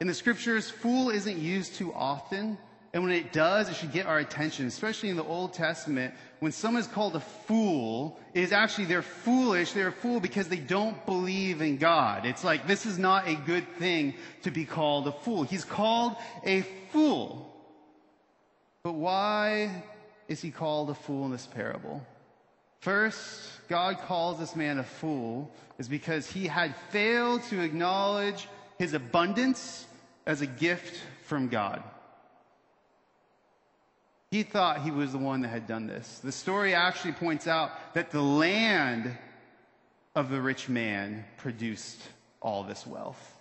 in 0.01 0.07
the 0.07 0.13
scriptures, 0.13 0.69
fool 0.69 1.09
isn't 1.09 1.37
used 1.37 1.75
too 1.75 1.93
often. 1.93 2.57
And 2.93 3.01
when 3.01 3.13
it 3.13 3.31
does, 3.31 3.69
it 3.69 3.77
should 3.77 3.93
get 3.93 4.07
our 4.07 4.19
attention, 4.19 4.65
especially 4.67 5.07
in 5.07 5.15
the 5.15 5.23
Old 5.23 5.53
Testament. 5.53 6.13
When 6.41 6.51
someone 6.51 6.81
is 6.81 6.87
called 6.87 7.15
a 7.15 7.21
fool, 7.21 8.19
it 8.33 8.43
is 8.43 8.51
actually 8.51 8.85
they're 8.85 9.01
foolish. 9.01 9.71
They're 9.71 9.87
a 9.87 9.93
fool 9.93 10.19
because 10.19 10.49
they 10.49 10.59
don't 10.59 11.05
believe 11.05 11.61
in 11.61 11.77
God. 11.77 12.25
It's 12.25 12.43
like 12.43 12.67
this 12.67 12.85
is 12.85 12.99
not 12.99 13.25
a 13.25 13.35
good 13.35 13.65
thing 13.77 14.15
to 14.43 14.51
be 14.51 14.65
called 14.65 15.07
a 15.07 15.13
fool. 15.13 15.43
He's 15.43 15.63
called 15.63 16.17
a 16.43 16.63
fool. 16.91 17.53
But 18.83 18.95
why 18.95 19.81
is 20.27 20.41
he 20.41 20.51
called 20.51 20.89
a 20.89 20.93
fool 20.93 21.23
in 21.23 21.31
this 21.31 21.47
parable? 21.47 22.05
First, 22.85 23.49
God 23.67 23.97
calls 24.01 24.37
this 24.37 24.55
man 24.55 24.77
a 24.77 24.83
fool 24.83 25.51
is 25.79 25.87
because 25.87 26.29
he 26.29 26.45
had 26.45 26.75
failed 26.91 27.41
to 27.45 27.63
acknowledge 27.63 28.47
his 28.77 28.93
abundance 28.93 29.87
as 30.27 30.41
a 30.41 30.45
gift 30.45 31.01
from 31.23 31.47
God. 31.47 31.81
He 34.29 34.43
thought 34.43 34.83
he 34.83 34.91
was 34.91 35.13
the 35.13 35.17
one 35.17 35.41
that 35.41 35.47
had 35.47 35.65
done 35.65 35.87
this. 35.87 36.19
The 36.23 36.31
story 36.31 36.75
actually 36.75 37.13
points 37.13 37.47
out 37.47 37.71
that 37.95 38.11
the 38.11 38.21
land 38.21 39.17
of 40.13 40.29
the 40.29 40.39
rich 40.39 40.69
man 40.69 41.25
produced 41.37 41.99
all 42.39 42.65
this 42.65 42.85
wealth. 42.85 43.35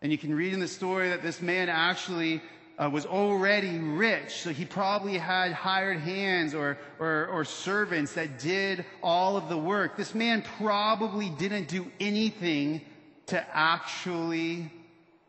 And 0.00 0.10
you 0.10 0.16
can 0.16 0.34
read 0.34 0.54
in 0.54 0.60
the 0.60 0.66
story 0.66 1.10
that 1.10 1.22
this 1.22 1.42
man 1.42 1.68
actually 1.68 2.40
uh, 2.80 2.88
was 2.88 3.04
already 3.04 3.78
rich, 3.78 4.32
so 4.32 4.50
he 4.50 4.64
probably 4.64 5.18
had 5.18 5.52
hired 5.52 5.98
hands 5.98 6.54
or, 6.54 6.78
or, 6.98 7.26
or 7.26 7.44
servants 7.44 8.14
that 8.14 8.38
did 8.38 8.86
all 9.02 9.36
of 9.36 9.50
the 9.50 9.56
work. 9.56 9.96
This 9.96 10.14
man 10.14 10.42
probably 10.56 11.28
didn't 11.28 11.68
do 11.68 11.90
anything 12.00 12.80
to 13.26 13.44
actually 13.54 14.72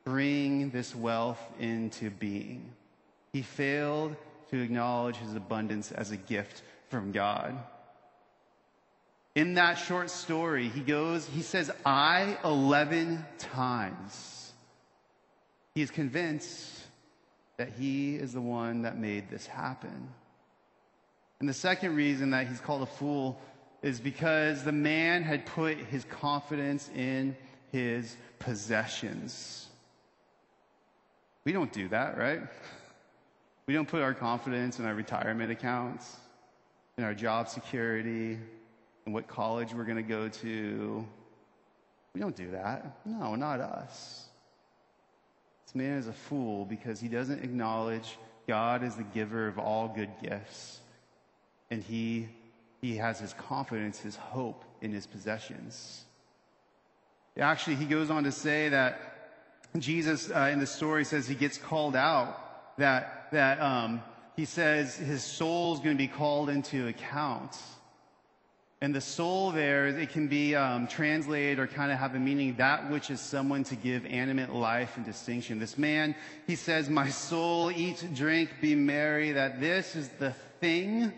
bring 0.05 0.69
this 0.69 0.95
wealth 0.95 1.41
into 1.59 2.09
being. 2.09 2.71
He 3.33 3.41
failed 3.41 4.15
to 4.49 4.61
acknowledge 4.61 5.17
his 5.17 5.35
abundance 5.35 5.91
as 5.91 6.11
a 6.11 6.17
gift 6.17 6.61
from 6.89 7.11
God. 7.11 7.57
In 9.35 9.55
that 9.55 9.75
short 9.75 10.09
story, 10.09 10.69
he 10.69 10.81
goes, 10.81 11.27
he 11.27 11.41
says, 11.41 11.69
I 11.85 12.37
11 12.43 13.25
times. 13.39 14.51
He 15.75 15.81
is 15.81 15.91
convinced 15.91 16.80
that 17.61 17.73
he 17.77 18.15
is 18.15 18.33
the 18.33 18.41
one 18.41 18.81
that 18.81 18.97
made 18.97 19.29
this 19.29 19.45
happen. 19.45 20.09
And 21.39 21.47
the 21.47 21.53
second 21.53 21.95
reason 21.95 22.31
that 22.31 22.47
he's 22.47 22.59
called 22.59 22.81
a 22.81 22.87
fool 22.87 23.39
is 23.83 23.99
because 23.99 24.63
the 24.63 24.71
man 24.71 25.21
had 25.21 25.45
put 25.45 25.77
his 25.77 26.03
confidence 26.05 26.89
in 26.95 27.37
his 27.71 28.15
possessions. 28.39 29.67
We 31.45 31.51
don't 31.51 31.71
do 31.71 31.87
that, 31.89 32.17
right? 32.17 32.41
We 33.67 33.75
don't 33.75 33.87
put 33.87 34.01
our 34.01 34.15
confidence 34.15 34.79
in 34.79 34.85
our 34.85 34.95
retirement 34.95 35.51
accounts, 35.51 36.17
in 36.97 37.05
our 37.05 37.13
job 37.13 37.47
security, 37.47 38.37
in 39.05 39.13
what 39.13 39.27
college 39.27 39.71
we're 39.73 39.85
going 39.85 39.97
to 39.97 40.03
go 40.03 40.27
to. 40.27 41.07
We 42.13 42.19
don't 42.19 42.35
do 42.35 42.51
that. 42.51 42.97
No, 43.05 43.35
not 43.35 43.61
us. 43.61 44.25
This 45.71 45.75
man 45.77 45.99
is 45.99 46.07
a 46.07 46.13
fool 46.13 46.65
because 46.65 46.99
he 46.99 47.07
doesn't 47.07 47.45
acknowledge 47.45 48.17
God 48.45 48.83
is 48.83 48.95
the 48.95 49.03
giver 49.03 49.47
of 49.47 49.57
all 49.57 49.87
good 49.87 50.09
gifts. 50.21 50.81
And 51.69 51.81
he, 51.81 52.27
he 52.81 52.97
has 52.97 53.21
his 53.21 53.31
confidence, 53.31 53.97
his 53.97 54.17
hope 54.17 54.65
in 54.81 54.91
his 54.91 55.07
possessions. 55.07 56.03
Actually, 57.39 57.77
he 57.77 57.85
goes 57.85 58.09
on 58.09 58.25
to 58.25 58.33
say 58.33 58.67
that 58.67 58.99
Jesus 59.77 60.29
uh, 60.29 60.49
in 60.51 60.59
the 60.59 60.67
story 60.67 61.05
says 61.05 61.25
he 61.25 61.35
gets 61.35 61.57
called 61.57 61.95
out, 61.95 62.75
that, 62.77 63.29
that 63.31 63.61
um, 63.61 64.01
he 64.35 64.43
says 64.43 64.97
his 64.97 65.23
soul 65.23 65.75
is 65.75 65.79
going 65.79 65.95
to 65.95 66.03
be 66.03 66.09
called 66.09 66.49
into 66.49 66.89
account. 66.89 67.55
And 68.83 68.95
the 68.95 69.01
soul 69.01 69.51
there, 69.51 69.87
it 69.87 70.09
can 70.09 70.27
be 70.27 70.55
um, 70.55 70.87
translated 70.87 71.59
or 71.59 71.67
kind 71.67 71.91
of 71.91 71.99
have 71.99 72.15
a 72.15 72.19
meaning 72.19 72.55
that 72.55 72.89
which 72.89 73.11
is 73.11 73.21
someone 73.21 73.63
to 73.65 73.75
give 73.75 74.07
animate 74.07 74.49
life 74.49 74.97
and 74.97 75.05
distinction. 75.05 75.59
This 75.59 75.77
man, 75.77 76.15
he 76.47 76.55
says, 76.55 76.89
My 76.89 77.09
soul, 77.09 77.69
eat, 77.69 78.03
drink, 78.15 78.49
be 78.59 78.73
merry, 78.73 79.33
that 79.33 79.59
this 79.59 79.95
is 79.95 80.09
the 80.09 80.31
thing 80.59 81.13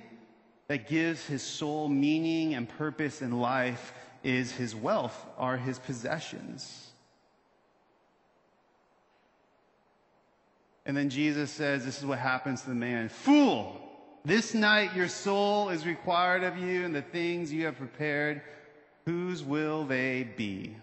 that 0.68 0.90
gives 0.90 1.26
his 1.26 1.42
soul 1.42 1.88
meaning 1.88 2.54
and 2.54 2.68
purpose 2.68 3.22
in 3.22 3.40
life 3.40 3.94
is 4.24 4.52
his 4.52 4.76
wealth, 4.76 5.26
are 5.38 5.56
his 5.56 5.80
possessions. 5.80 6.90
And 10.86 10.98
then 10.98 11.10
Jesus 11.10 11.50
says, 11.50 11.86
This 11.86 11.98
is 12.00 12.06
what 12.06 12.20
happens 12.20 12.64
to 12.64 12.70
the 12.70 12.76
man 12.76 13.08
Fool! 13.08 13.83
This 14.26 14.54
night 14.54 14.96
your 14.96 15.10
soul 15.10 15.70
is 15.70 15.86
required 15.86 16.44
of 16.44 16.58
you, 16.58 16.86
and 16.86 16.96
the 16.96 17.02
things 17.02 17.52
you 17.52 17.66
have 17.66 17.78
prepared, 17.78 18.42
whose 19.06 19.44
will 19.44 19.84
they 19.84 20.24
be? 20.38 20.76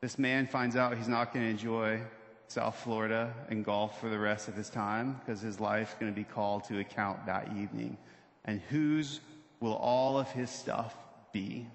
This 0.00 0.18
man 0.18 0.46
finds 0.46 0.76
out 0.76 0.96
he's 0.96 1.08
not 1.08 1.32
going 1.32 1.44
to 1.44 1.50
enjoy 1.50 2.00
South 2.46 2.76
Florida 2.76 3.34
and 3.48 3.64
golf 3.64 4.00
for 4.00 4.08
the 4.08 4.18
rest 4.18 4.46
of 4.46 4.54
his 4.54 4.70
time 4.70 5.18
because 5.18 5.40
his 5.40 5.58
life's 5.58 5.94
going 5.94 6.12
to 6.12 6.14
be 6.14 6.24
called 6.24 6.62
to 6.64 6.78
account 6.78 7.26
that 7.26 7.48
evening. 7.56 7.96
And 8.44 8.60
whose 8.68 9.20
will 9.60 9.74
all 9.74 10.18
of 10.18 10.30
his 10.30 10.50
stuff 10.50 10.94
be. 11.32 11.66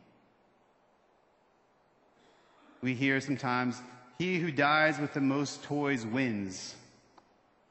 We 2.81 2.93
hear 2.93 3.19
sometimes, 3.19 3.81
he 4.17 4.37
who 4.37 4.51
dies 4.51 4.99
with 4.99 5.13
the 5.13 5.21
most 5.21 5.63
toys 5.63 6.05
wins. 6.05 6.75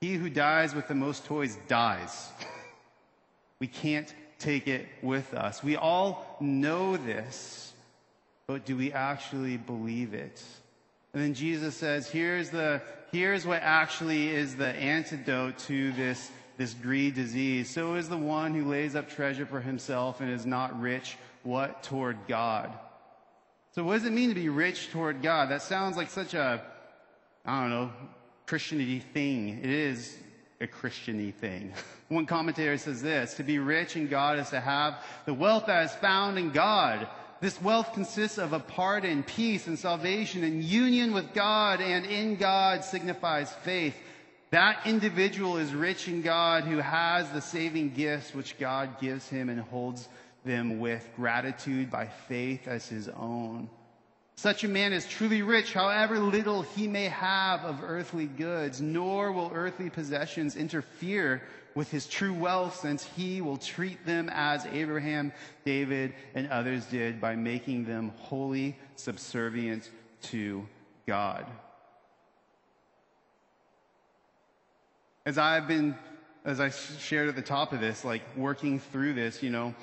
He 0.00 0.14
who 0.14 0.30
dies 0.30 0.74
with 0.74 0.88
the 0.88 0.94
most 0.94 1.24
toys 1.24 1.58
dies. 1.66 2.30
We 3.58 3.66
can't 3.66 4.12
take 4.38 4.68
it 4.68 4.86
with 5.02 5.34
us. 5.34 5.62
We 5.62 5.76
all 5.76 6.36
know 6.40 6.96
this, 6.96 7.72
but 8.46 8.64
do 8.64 8.76
we 8.76 8.92
actually 8.92 9.56
believe 9.56 10.14
it? 10.14 10.42
And 11.12 11.22
then 11.22 11.34
Jesus 11.34 11.74
says, 11.74 12.08
here's 12.08 12.50
the, 12.50 12.80
here's 13.10 13.44
what 13.44 13.62
actually 13.62 14.28
is 14.28 14.54
the 14.54 14.68
antidote 14.68 15.58
to 15.60 15.92
this, 15.92 16.30
this 16.56 16.74
greed 16.74 17.14
disease. 17.14 17.68
So 17.68 17.94
is 17.94 18.08
the 18.08 18.16
one 18.16 18.54
who 18.54 18.68
lays 18.68 18.94
up 18.94 19.08
treasure 19.08 19.46
for 19.46 19.60
himself 19.60 20.20
and 20.20 20.30
is 20.30 20.46
not 20.46 20.80
rich 20.80 21.16
what 21.42 21.82
toward 21.82 22.18
God? 22.28 22.70
So 23.74 23.82
what 23.82 23.94
does 23.94 24.04
it 24.04 24.12
mean 24.12 24.28
to 24.28 24.34
be 24.34 24.48
rich 24.48 24.90
toward 24.90 25.22
God? 25.22 25.50
That 25.50 25.62
sounds 25.62 25.96
like 25.96 26.10
such 26.10 26.34
a, 26.34 26.62
I 27.44 27.60
don't 27.62 27.70
know, 27.70 27.90
Christianity 28.48 29.00
thing. 29.00 29.60
It 29.62 29.68
is 29.68 30.16
a 30.58 30.66
Christiany 30.66 31.34
thing. 31.34 31.74
One 32.08 32.24
commentator 32.24 32.78
says 32.78 33.02
this, 33.02 33.34
to 33.34 33.42
be 33.42 33.58
rich 33.58 33.94
in 33.94 34.08
God 34.08 34.38
is 34.38 34.48
to 34.50 34.60
have 34.60 35.04
the 35.26 35.34
wealth 35.34 35.66
that 35.66 35.84
is 35.84 35.92
found 35.96 36.38
in 36.38 36.50
God. 36.50 37.06
This 37.42 37.60
wealth 37.60 37.92
consists 37.92 38.38
of 38.38 38.54
a 38.54 38.58
pardon, 38.58 39.22
peace, 39.22 39.66
and 39.66 39.78
salvation, 39.78 40.44
and 40.44 40.64
union 40.64 41.12
with 41.12 41.34
God 41.34 41.82
and 41.82 42.06
in 42.06 42.36
God 42.36 42.84
signifies 42.84 43.52
faith. 43.64 43.94
That 44.50 44.86
individual 44.86 45.58
is 45.58 45.74
rich 45.74 46.08
in 46.08 46.22
God 46.22 46.64
who 46.64 46.78
has 46.78 47.30
the 47.30 47.42
saving 47.42 47.92
gifts 47.92 48.34
which 48.34 48.58
God 48.58 48.98
gives 48.98 49.28
him 49.28 49.50
and 49.50 49.60
holds 49.60 50.08
them 50.46 50.80
with 50.80 51.06
gratitude 51.16 51.90
by 51.90 52.06
faith 52.06 52.66
as 52.66 52.88
his 52.88 53.10
own. 53.10 53.68
Such 54.38 54.62
a 54.62 54.68
man 54.68 54.92
is 54.92 55.04
truly 55.04 55.42
rich, 55.42 55.72
however 55.72 56.20
little 56.20 56.62
he 56.62 56.86
may 56.86 57.06
have 57.06 57.64
of 57.64 57.82
earthly 57.82 58.26
goods, 58.26 58.80
nor 58.80 59.32
will 59.32 59.50
earthly 59.52 59.90
possessions 59.90 60.54
interfere 60.54 61.42
with 61.74 61.90
his 61.90 62.06
true 62.06 62.32
wealth, 62.32 62.76
since 62.76 63.02
he 63.02 63.40
will 63.40 63.56
treat 63.56 64.06
them 64.06 64.30
as 64.32 64.64
Abraham, 64.66 65.32
David, 65.64 66.14
and 66.36 66.48
others 66.50 66.86
did 66.86 67.20
by 67.20 67.34
making 67.34 67.86
them 67.86 68.12
wholly 68.16 68.78
subservient 68.94 69.90
to 70.30 70.64
God. 71.04 71.44
As 75.26 75.36
I've 75.36 75.66
been 75.66 75.96
as 76.44 76.60
I 76.60 76.70
shared 76.70 77.28
at 77.28 77.34
the 77.34 77.42
top 77.42 77.72
of 77.72 77.80
this, 77.80 78.04
like 78.04 78.22
working 78.36 78.78
through 78.78 79.14
this, 79.14 79.42
you 79.42 79.50
know, 79.50 79.74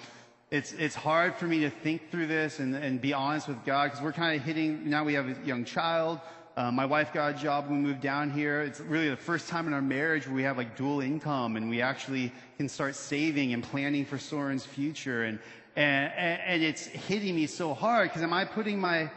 it's, 0.52 0.74
it's 0.74 0.96
hard 0.96 1.36
for 1.36 1.46
me 1.46 1.62
to 1.62 1.70
think 1.70 2.12
through 2.12 2.28
this 2.28 2.60
and, 2.60 2.76
and 2.76 3.02
be 3.02 3.14
honest 3.14 3.48
with 3.48 3.64
God 3.66 3.86
because 3.86 4.02
we're 4.02 4.14
kind 4.14 4.40
of 4.40 4.46
hitting, 4.46 4.90
now 4.90 5.04
we 5.04 5.16
have 5.16 5.28
a 5.28 5.36
young 5.46 5.66
child. 5.66 6.20
Uh, 6.56 6.72
my 6.72 6.86
wife 6.86 7.12
got 7.12 7.36
a 7.36 7.38
job 7.38 7.68
when 7.68 7.84
we 7.84 7.90
moved 7.90 8.02
down 8.02 8.30
here. 8.30 8.62
It's 8.62 8.80
really 8.80 9.10
the 9.10 9.18
first 9.18 9.50
time 9.50 9.68
in 9.68 9.74
our 9.74 9.82
marriage 9.82 10.28
where 10.28 10.36
we 10.36 10.44
have 10.44 10.58
like 10.58 10.78
dual 10.78 11.02
income 11.02 11.58
and 11.58 11.70
we 11.70 11.82
actually 11.82 12.32
can 12.58 12.70
start 12.70 12.96
saving 12.96 13.54
and 13.54 13.62
planning 13.62 14.06
for 14.06 14.18
Soren's 14.18 14.66
future. 14.66 15.24
And, 15.24 15.40
and, 15.76 16.14
and 16.14 16.64
it's 16.64 16.86
hitting 16.86 17.36
me 17.36 17.48
so 17.48 17.74
hard 17.74 18.10
because 18.10 18.22
am 18.22 18.32
I 18.32 18.46
putting 18.46 18.80
my, 18.80 19.12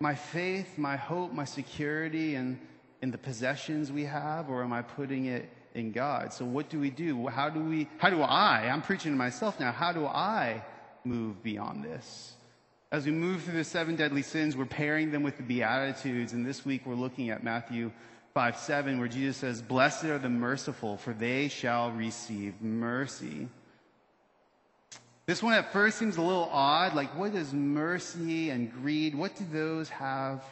my 0.00 0.14
faith, 0.14 0.76
my 0.76 0.96
hope, 0.96 1.32
my 1.32 1.44
security 1.44 2.34
in, 2.34 2.58
in 3.00 3.10
the 3.10 3.18
possessions 3.18 3.90
we 3.90 4.04
have 4.04 4.50
or 4.50 4.62
am 4.62 4.72
I 4.72 4.82
putting 4.82 5.26
it 5.26 5.48
in 5.74 5.90
God. 5.90 6.32
So 6.32 6.44
what 6.44 6.68
do 6.68 6.78
we 6.78 6.90
do? 6.90 7.26
How 7.26 7.50
do 7.50 7.60
we, 7.60 7.88
how 7.98 8.10
do 8.10 8.22
I, 8.22 8.68
I'm 8.72 8.82
preaching 8.82 9.12
to 9.12 9.18
myself 9.18 9.58
now, 9.58 9.72
how 9.72 9.92
do 9.92 10.06
I 10.06 10.62
move 11.04 11.42
beyond 11.42 11.84
this? 11.84 12.34
As 12.92 13.06
we 13.06 13.12
move 13.12 13.42
through 13.42 13.54
the 13.54 13.64
seven 13.64 13.96
deadly 13.96 14.22
sins, 14.22 14.56
we're 14.56 14.66
pairing 14.66 15.10
them 15.10 15.24
with 15.24 15.36
the 15.36 15.42
Beatitudes. 15.42 16.32
And 16.32 16.46
this 16.46 16.64
week 16.64 16.82
we're 16.86 16.94
looking 16.94 17.30
at 17.30 17.42
Matthew 17.42 17.90
5 18.34 18.56
7, 18.56 18.98
where 18.98 19.08
Jesus 19.08 19.36
says, 19.36 19.60
Blessed 19.62 20.04
are 20.04 20.18
the 20.18 20.28
merciful, 20.28 20.96
for 20.96 21.12
they 21.12 21.48
shall 21.48 21.90
receive 21.90 22.60
mercy. 22.62 23.48
This 25.26 25.42
one 25.42 25.54
at 25.54 25.72
first 25.72 25.98
seems 25.98 26.18
a 26.18 26.22
little 26.22 26.48
odd. 26.52 26.94
Like, 26.94 27.16
what 27.18 27.32
does 27.32 27.52
mercy 27.52 28.50
and 28.50 28.72
greed, 28.72 29.14
what 29.14 29.34
do 29.36 29.44
those 29.52 29.88
have 29.88 30.44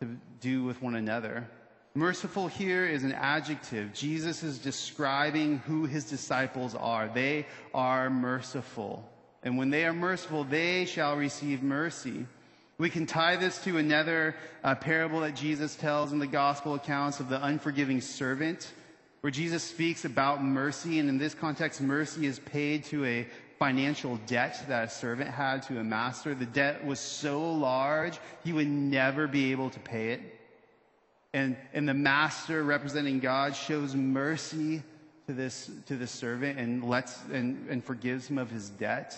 to 0.00 0.08
do 0.40 0.64
with 0.64 0.80
one 0.80 0.94
another? 0.94 1.48
Merciful 1.96 2.48
here 2.48 2.84
is 2.84 3.04
an 3.04 3.12
adjective. 3.12 3.92
Jesus 3.92 4.42
is 4.42 4.58
describing 4.58 5.58
who 5.58 5.84
his 5.84 6.04
disciples 6.04 6.74
are. 6.74 7.06
They 7.06 7.46
are 7.72 8.10
merciful. 8.10 9.08
And 9.44 9.56
when 9.56 9.70
they 9.70 9.84
are 9.84 9.92
merciful, 9.92 10.42
they 10.42 10.86
shall 10.86 11.16
receive 11.16 11.62
mercy. 11.62 12.26
We 12.78 12.90
can 12.90 13.06
tie 13.06 13.36
this 13.36 13.62
to 13.62 13.78
another 13.78 14.34
uh, 14.64 14.74
parable 14.74 15.20
that 15.20 15.36
Jesus 15.36 15.76
tells 15.76 16.10
in 16.10 16.18
the 16.18 16.26
gospel 16.26 16.74
accounts 16.74 17.20
of 17.20 17.28
the 17.28 17.40
unforgiving 17.40 18.00
servant, 18.00 18.72
where 19.20 19.30
Jesus 19.30 19.62
speaks 19.62 20.04
about 20.04 20.42
mercy. 20.42 20.98
And 20.98 21.08
in 21.08 21.16
this 21.16 21.34
context, 21.34 21.80
mercy 21.80 22.26
is 22.26 22.40
paid 22.40 22.82
to 22.86 23.04
a 23.04 23.28
financial 23.60 24.16
debt 24.26 24.64
that 24.66 24.88
a 24.88 24.90
servant 24.90 25.30
had 25.30 25.62
to 25.68 25.78
a 25.78 25.84
master. 25.84 26.34
The 26.34 26.44
debt 26.44 26.84
was 26.84 26.98
so 26.98 27.52
large, 27.52 28.18
he 28.42 28.52
would 28.52 28.66
never 28.66 29.28
be 29.28 29.52
able 29.52 29.70
to 29.70 29.78
pay 29.78 30.08
it. 30.08 30.33
And, 31.34 31.56
and 31.72 31.88
the 31.88 31.94
master 31.94 32.62
representing 32.62 33.18
God 33.18 33.56
shows 33.56 33.96
mercy 33.96 34.84
to 35.26 35.32
this, 35.32 35.68
to 35.86 35.96
the 35.96 36.06
servant 36.06 36.60
and 36.60 36.84
lets, 36.84 37.18
and, 37.32 37.68
and 37.68 37.84
forgives 37.84 38.28
him 38.28 38.38
of 38.38 38.52
his 38.52 38.70
debt. 38.70 39.16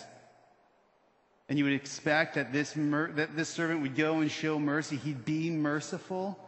And 1.50 1.58
you 1.58 1.64
would 1.64 1.74
expect 1.74 2.36
that 2.36 2.54
this, 2.54 2.74
mer- 2.74 3.12
that 3.12 3.36
this 3.36 3.50
servant 3.50 3.82
would 3.82 3.96
go 3.96 4.20
and 4.20 4.30
show 4.30 4.58
mercy. 4.58 4.96
He'd 4.96 5.26
be 5.26 5.50
merciful. 5.50 6.38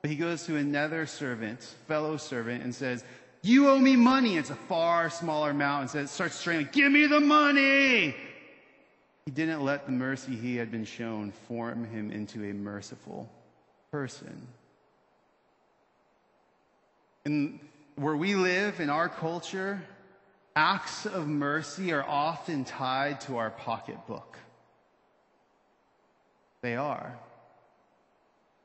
But 0.00 0.10
he 0.10 0.16
goes 0.16 0.44
to 0.44 0.54
another 0.54 1.06
servant, 1.06 1.60
fellow 1.88 2.16
servant, 2.18 2.62
and 2.62 2.72
says, 2.72 3.02
You 3.42 3.68
owe 3.68 3.80
me 3.80 3.96
money. 3.96 4.36
It's 4.36 4.50
a 4.50 4.54
far 4.54 5.10
smaller 5.10 5.50
amount. 5.50 5.82
And 5.82 5.90
says, 5.90 6.10
starts 6.12 6.36
straining, 6.36 6.68
Give 6.70 6.92
me 6.92 7.06
the 7.06 7.20
money. 7.20 8.14
He 9.24 9.32
didn't 9.32 9.64
let 9.64 9.86
the 9.86 9.92
mercy 9.92 10.36
he 10.36 10.54
had 10.54 10.70
been 10.70 10.84
shown 10.84 11.32
form 11.48 11.84
him 11.84 12.12
into 12.12 12.48
a 12.48 12.52
merciful 12.54 13.28
person. 13.90 14.46
And 17.26 17.58
where 17.96 18.14
we 18.14 18.36
live 18.36 18.78
in 18.78 18.88
our 18.88 19.08
culture, 19.08 19.82
acts 20.54 21.06
of 21.06 21.26
mercy 21.26 21.92
are 21.92 22.04
often 22.04 22.64
tied 22.64 23.20
to 23.22 23.38
our 23.38 23.50
pocketbook. 23.50 24.38
They 26.62 26.76
are. 26.76 27.18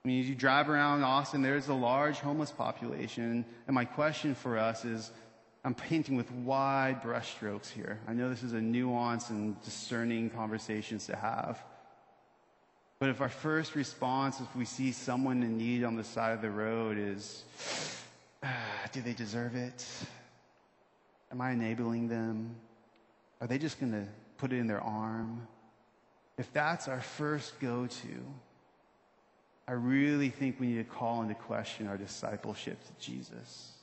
I 0.06 0.08
mean, 0.08 0.22
as 0.22 0.30
you 0.30 0.36
drive 0.36 0.70
around 0.70 1.02
Austin, 1.02 1.42
there's 1.42 1.70
a 1.70 1.74
large 1.74 2.20
homeless 2.20 2.52
population. 2.52 3.46
And 3.66 3.74
my 3.74 3.84
question 3.84 4.36
for 4.36 4.60
us 4.60 4.86
is 4.86 5.10
I'm 5.66 5.74
painting 5.74 6.16
with 6.16 6.32
wide 6.32 7.02
brushstrokes 7.02 7.72
here. 7.72 8.00
I 8.08 8.14
know 8.14 8.30
this 8.30 8.44
is 8.44 8.54
a 8.54 8.58
nuanced 8.58 9.32
and 9.32 9.60
discerning 9.64 10.30
conversations 10.30 11.08
to 11.08 11.16
have. 11.16 11.60
But 13.00 13.10
if 13.10 13.22
our 13.22 13.30
first 13.30 13.74
response, 13.74 14.40
if 14.40 14.56
we 14.56 14.66
see 14.66 14.92
someone 14.92 15.42
in 15.42 15.58
need 15.58 15.84
on 15.84 15.96
the 15.96 16.04
side 16.04 16.34
of 16.34 16.44
the 16.44 16.52
road, 16.52 17.00
is, 17.00 17.44
do 18.92 19.02
they 19.02 19.14
deserve 19.14 19.56
it? 19.56 19.86
Am 21.32 21.42
I 21.42 21.52
enabling 21.52 22.08
them? 22.08 22.56
Are 23.40 23.48
they 23.48 23.58
just 23.58 23.80
going 23.80 23.92
to 23.92 24.06
put 24.38 24.52
it 24.52 24.58
in 24.58 24.68
their 24.68 24.82
arm? 24.82 25.48
If 26.38 26.52
that's 26.54 26.88
our 26.88 27.02
first 27.02 27.60
go 27.60 27.88
to, 27.88 28.26
I 29.68 29.74
really 29.74 30.30
think 30.30 30.60
we 30.60 30.68
need 30.68 30.78
to 30.78 30.84
call 30.84 31.22
into 31.22 31.36
question 31.36 31.88
our 31.88 31.98
discipleship 31.98 32.80
to 32.84 33.06
Jesus. 33.06 33.74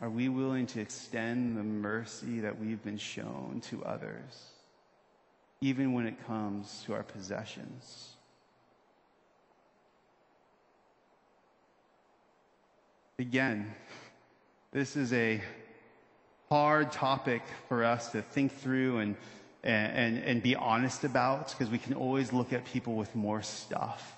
Are 0.00 0.10
we 0.10 0.28
willing 0.28 0.66
to 0.68 0.80
extend 0.80 1.56
the 1.56 1.62
mercy 1.62 2.40
that 2.40 2.58
we've 2.58 2.82
been 2.84 2.98
shown 2.98 3.60
to 3.70 3.84
others, 3.84 4.50
even 5.60 5.92
when 5.92 6.06
it 6.06 6.24
comes 6.26 6.84
to 6.86 6.94
our 6.94 7.02
possessions? 7.02 8.17
Again, 13.20 13.74
this 14.70 14.94
is 14.94 15.12
a 15.12 15.42
hard 16.48 16.92
topic 16.92 17.42
for 17.68 17.82
us 17.82 18.12
to 18.12 18.22
think 18.22 18.52
through 18.52 18.98
and, 18.98 19.16
and, 19.64 20.18
and 20.18 20.40
be 20.40 20.54
honest 20.54 21.02
about 21.02 21.50
because 21.50 21.68
we 21.68 21.78
can 21.78 21.94
always 21.94 22.32
look 22.32 22.52
at 22.52 22.64
people 22.64 22.94
with 22.94 23.16
more 23.16 23.42
stuff. 23.42 24.16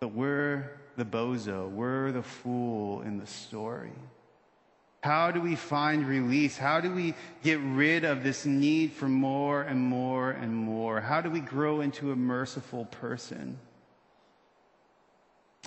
But 0.00 0.14
we're 0.14 0.78
the 0.96 1.04
bozo, 1.04 1.68
we're 1.68 2.10
the 2.10 2.22
fool 2.22 3.02
in 3.02 3.18
the 3.18 3.26
story. 3.26 3.92
How 5.02 5.30
do 5.30 5.42
we 5.42 5.54
find 5.54 6.08
release? 6.08 6.56
How 6.56 6.80
do 6.80 6.90
we 6.94 7.14
get 7.42 7.60
rid 7.60 8.04
of 8.04 8.22
this 8.22 8.46
need 8.46 8.92
for 8.92 9.06
more 9.06 9.60
and 9.60 9.78
more 9.78 10.30
and 10.30 10.54
more? 10.54 11.02
How 11.02 11.20
do 11.20 11.28
we 11.28 11.40
grow 11.40 11.82
into 11.82 12.10
a 12.10 12.16
merciful 12.16 12.86
person? 12.86 13.58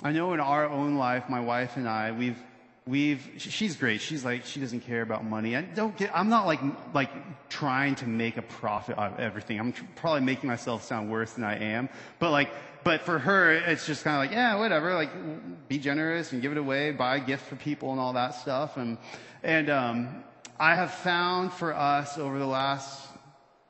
I 0.04 0.12
know 0.12 0.32
in 0.32 0.40
our 0.40 0.68
own 0.68 0.96
life, 0.96 1.28
my 1.28 1.40
wife 1.40 1.76
and 1.76 1.88
I, 1.88 2.12
we've, 2.12 2.38
we've, 2.86 3.28
she's 3.36 3.76
great. 3.76 4.00
She's 4.00 4.24
like, 4.24 4.44
she 4.44 4.60
doesn't 4.60 4.80
care 4.80 5.02
about 5.02 5.24
money. 5.24 5.56
I 5.56 5.62
don't 5.62 5.96
get, 5.96 6.10
I'm 6.16 6.28
not 6.28 6.46
like, 6.46 6.60
like 6.92 7.10
trying 7.48 7.94
to 7.96 8.06
make 8.06 8.36
a 8.36 8.42
profit 8.42 8.98
out 8.98 9.14
of 9.14 9.20
everything. 9.20 9.60
I'm 9.60 9.72
tr- 9.72 9.84
probably 9.94 10.22
making 10.22 10.48
myself 10.48 10.82
sound 10.82 11.10
worse 11.10 11.32
than 11.32 11.44
I 11.44 11.58
am. 11.58 11.88
But 12.18 12.32
like, 12.32 12.50
but 12.84 13.02
for 13.02 13.18
her, 13.20 13.52
it's 13.52 13.86
just 13.86 14.02
kind 14.02 14.16
of 14.16 14.22
like, 14.22 14.32
yeah, 14.32 14.56
whatever. 14.56 14.94
Like, 14.94 15.68
be 15.68 15.78
generous 15.78 16.32
and 16.32 16.42
give 16.42 16.50
it 16.50 16.58
away, 16.58 16.90
buy 16.90 17.16
a 17.16 17.20
gift 17.20 17.46
for 17.46 17.54
people 17.54 17.92
and 17.92 18.00
all 18.00 18.14
that 18.14 18.34
stuff. 18.34 18.76
And, 18.76 18.98
and, 19.44 19.70
um, 19.70 20.24
I 20.58 20.74
have 20.74 20.92
found 20.92 21.52
for 21.52 21.74
us 21.74 22.18
over 22.18 22.38
the 22.38 22.46
last 22.46 23.08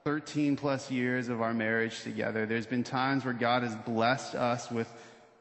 13 0.05 0.57
plus 0.57 0.91
years 0.91 1.29
of 1.29 1.41
our 1.41 1.55
marriage 1.55 2.03
together, 2.03 2.45
there's 2.45 2.67
been 2.67 2.83
times 2.83 3.25
where 3.25 3.33
God 3.33 3.63
has 3.63 3.75
blessed 3.77 4.35
us 4.35 4.71
with 4.71 4.89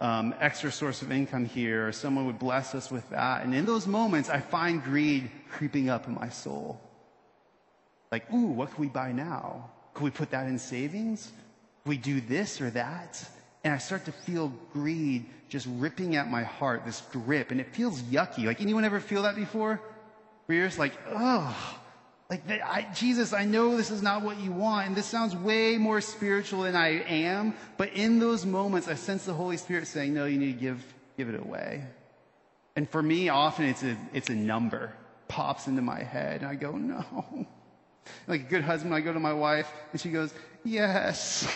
um, 0.02 0.34
extra 0.40 0.72
source 0.72 1.04
of 1.04 1.12
income 1.12 1.46
here, 1.46 1.88
or 1.88 1.92
someone 1.92 2.26
would 2.26 2.40
bless 2.40 2.74
us 2.74 2.92
with 2.92 3.08
that. 3.12 3.44
And 3.44 3.54
in 3.54 3.66
those 3.66 3.86
moments, 3.86 4.30
I 4.30 4.40
find 4.40 4.84
greed 4.84 5.30
creeping 5.52 5.90
up 5.90 6.08
in 6.08 6.16
my 6.16 6.30
soul. 6.30 6.82
Like, 8.12 8.32
ooh, 8.34 8.48
what 8.48 8.74
can 8.74 8.82
we 8.82 8.90
buy 8.90 9.12
now? 9.12 9.70
Can 9.94 10.04
we 10.04 10.10
put 10.10 10.32
that 10.32 10.48
in 10.48 10.58
savings? 10.58 11.32
We 11.86 11.98
do 11.98 12.20
this 12.20 12.60
or 12.60 12.72
that? 12.72 13.24
And 13.64 13.74
I 13.74 13.78
start 13.78 14.06
to 14.06 14.12
feel 14.12 14.52
greed 14.74 15.26
just 15.50 15.68
ripping 15.78 16.16
at 16.16 16.30
my 16.32 16.44
heart, 16.44 16.84
this 16.84 17.02
grip, 17.12 17.52
and 17.52 17.62
it 17.62 17.74
feels 17.76 18.02
yucky. 18.02 18.46
Like, 18.46 18.60
anyone 18.60 18.84
ever 18.86 19.00
feel 19.00 19.22
that 19.24 19.36
before? 19.36 19.80
Where 20.48 20.58
you're 20.58 20.68
just 20.68 20.80
like, 20.80 20.94
oh, 21.10 21.80
like, 22.32 22.50
I, 22.50 22.88
Jesus, 22.96 23.34
I 23.34 23.44
know 23.44 23.76
this 23.76 23.91
is 23.91 24.02
not 24.02 24.22
what 24.22 24.39
you 24.39 24.54
want, 24.54 24.88
and 24.88 24.96
this 24.96 25.06
sounds 25.06 25.36
way 25.36 25.78
more 25.78 26.00
spiritual 26.00 26.62
than 26.62 26.78
I 26.78 27.04
am, 27.04 27.54
but 27.76 27.91
in 27.91 28.20
those 28.20 28.46
moments, 28.46 28.88
I 28.88 28.94
sense 28.94 29.26
the 29.26 29.34
Holy 29.34 29.58
Spirit 29.58 29.86
saying, 29.86 30.13
no, 30.13 30.24
you 30.24 30.38
need 30.38 30.54
to 30.54 30.60
give, 30.60 30.82
give 31.17 31.28
it 31.28 31.38
away. 31.38 31.84
And 32.78 32.89
for 32.89 33.04
me, 33.04 33.28
often 33.28 33.65
it's 33.65 33.84
a, 33.84 33.98
it's 34.13 34.30
a 34.30 34.34
number 34.34 34.94
pops 35.28 35.67
into 35.67 35.82
my 35.82 36.04
head, 36.04 36.41
and 36.41 36.50
I 36.50 36.56
go, 36.56 36.72
no. 36.72 37.46
Like 38.28 38.41
a 38.41 38.46
good 38.46 38.63
husband, 38.63 38.96
I 38.96 39.02
go 39.02 39.13
to 39.13 39.20
my 39.20 39.34
wife, 39.34 39.72
and 39.91 40.02
she 40.02 40.10
goes, 40.10 40.34
yes. 40.63 41.48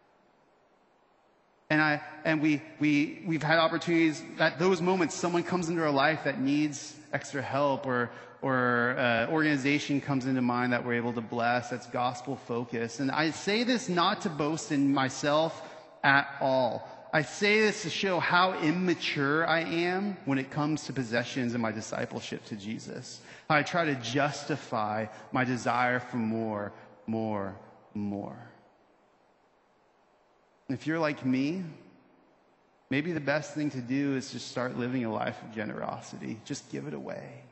and 1.70 1.82
I, 1.82 2.00
and 2.24 2.40
we, 2.40 2.62
we, 2.78 3.22
we've 3.26 3.42
had 3.42 3.58
opportunities 3.58 4.22
at 4.38 4.58
those 4.58 4.80
moments, 4.80 5.16
someone 5.16 5.42
comes 5.42 5.68
into 5.68 5.82
our 5.82 5.90
life 5.90 6.24
that 6.24 6.40
needs 6.40 6.96
extra 7.12 7.42
help 7.42 7.86
or, 7.86 8.10
or 8.42 8.96
uh, 8.98 9.26
organization 9.30 10.00
comes 10.00 10.26
into 10.26 10.40
mind 10.40 10.72
that 10.72 10.84
we're 10.84 10.94
able 10.94 11.12
to 11.12 11.20
bless 11.20 11.70
that's 11.70 11.86
gospel 11.86 12.36
focused. 12.36 13.00
And 13.00 13.10
I 13.10 13.30
say 13.30 13.64
this 13.64 13.88
not 13.88 14.22
to 14.22 14.30
boast 14.30 14.72
in 14.72 14.92
myself 14.92 15.62
at 16.02 16.26
all. 16.40 16.88
I 17.12 17.22
say 17.22 17.60
this 17.60 17.82
to 17.82 17.90
show 17.90 18.20
how 18.20 18.52
immature 18.60 19.46
I 19.46 19.60
am 19.60 20.16
when 20.26 20.38
it 20.38 20.50
comes 20.50 20.84
to 20.84 20.92
possessions 20.92 21.54
and 21.54 21.62
my 21.62 21.72
discipleship 21.72 22.44
to 22.46 22.56
Jesus. 22.56 23.20
I 23.48 23.62
try 23.64 23.84
to 23.84 23.96
justify 23.96 25.06
my 25.32 25.44
desire 25.44 25.98
for 25.98 26.18
more, 26.18 26.72
more, 27.06 27.56
more. 27.94 28.38
If 30.68 30.86
you're 30.86 31.00
like 31.00 31.26
me, 31.26 31.64
maybe 32.90 33.10
the 33.10 33.20
best 33.20 33.54
thing 33.54 33.70
to 33.70 33.80
do 33.80 34.14
is 34.14 34.30
just 34.30 34.48
start 34.48 34.78
living 34.78 35.04
a 35.04 35.12
life 35.12 35.36
of 35.42 35.52
generosity. 35.52 36.38
Just 36.44 36.70
give 36.70 36.86
it 36.86 36.94
away. 36.94 37.42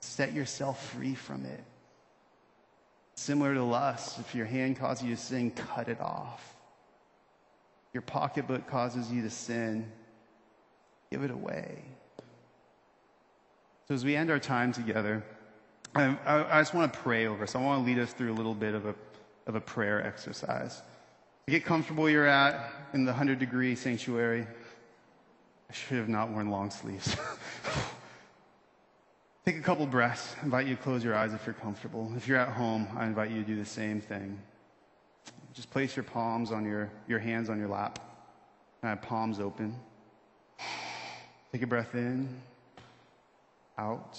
Set 0.00 0.32
yourself 0.32 0.92
free 0.92 1.14
from 1.14 1.44
it. 1.44 1.64
Similar 3.14 3.54
to 3.54 3.62
lust, 3.62 4.18
if 4.18 4.34
your 4.34 4.46
hand 4.46 4.78
causes 4.78 5.04
you 5.04 5.14
to 5.14 5.20
sin, 5.20 5.50
cut 5.50 5.88
it 5.88 6.00
off. 6.00 6.54
Your 7.94 8.02
pocketbook 8.02 8.68
causes 8.68 9.10
you 9.10 9.22
to 9.22 9.30
sin, 9.30 9.90
give 11.10 11.22
it 11.22 11.30
away. 11.30 11.82
So 13.88 13.94
as 13.94 14.04
we 14.04 14.16
end 14.16 14.30
our 14.30 14.38
time 14.38 14.72
together, 14.72 15.24
I, 15.94 16.16
I, 16.26 16.58
I 16.58 16.60
just 16.60 16.74
want 16.74 16.92
to 16.92 16.98
pray 16.98 17.26
over 17.26 17.44
us. 17.44 17.54
I 17.54 17.62
want 17.62 17.82
to 17.82 17.86
lead 17.86 17.98
us 17.98 18.12
through 18.12 18.32
a 18.32 18.34
little 18.34 18.54
bit 18.54 18.74
of 18.74 18.84
a, 18.84 18.94
of 19.46 19.54
a 19.54 19.60
prayer 19.60 20.04
exercise. 20.04 20.82
Get 21.48 21.64
comfortable 21.64 22.10
you're 22.10 22.26
at 22.26 22.70
in 22.92 23.04
the 23.04 23.12
100 23.12 23.38
degree 23.38 23.76
sanctuary. 23.76 24.46
I 25.70 25.72
should 25.72 25.98
have 25.98 26.08
not 26.08 26.28
worn 26.28 26.50
long 26.50 26.70
sleeves. 26.70 27.16
Take 29.46 29.58
a 29.58 29.62
couple 29.62 29.86
breaths. 29.86 30.34
I 30.42 30.44
invite 30.44 30.66
you 30.66 30.74
to 30.74 30.82
close 30.82 31.04
your 31.04 31.14
eyes 31.14 31.32
if 31.32 31.46
you're 31.46 31.54
comfortable. 31.54 32.12
If 32.16 32.26
you're 32.26 32.36
at 32.36 32.48
home, 32.48 32.88
I 32.96 33.06
invite 33.06 33.30
you 33.30 33.42
to 33.42 33.46
do 33.46 33.54
the 33.54 33.64
same 33.64 34.00
thing. 34.00 34.42
Just 35.54 35.70
place 35.70 35.94
your 35.94 36.02
palms 36.02 36.50
on 36.50 36.64
your, 36.64 36.90
your 37.06 37.20
hands 37.20 37.48
on 37.48 37.56
your 37.56 37.68
lap. 37.68 38.00
And 38.82 38.88
have 38.88 39.02
palms 39.02 39.38
open. 39.38 39.76
Take 41.52 41.62
a 41.62 41.66
breath 41.68 41.94
in, 41.94 42.28
out. 43.78 44.18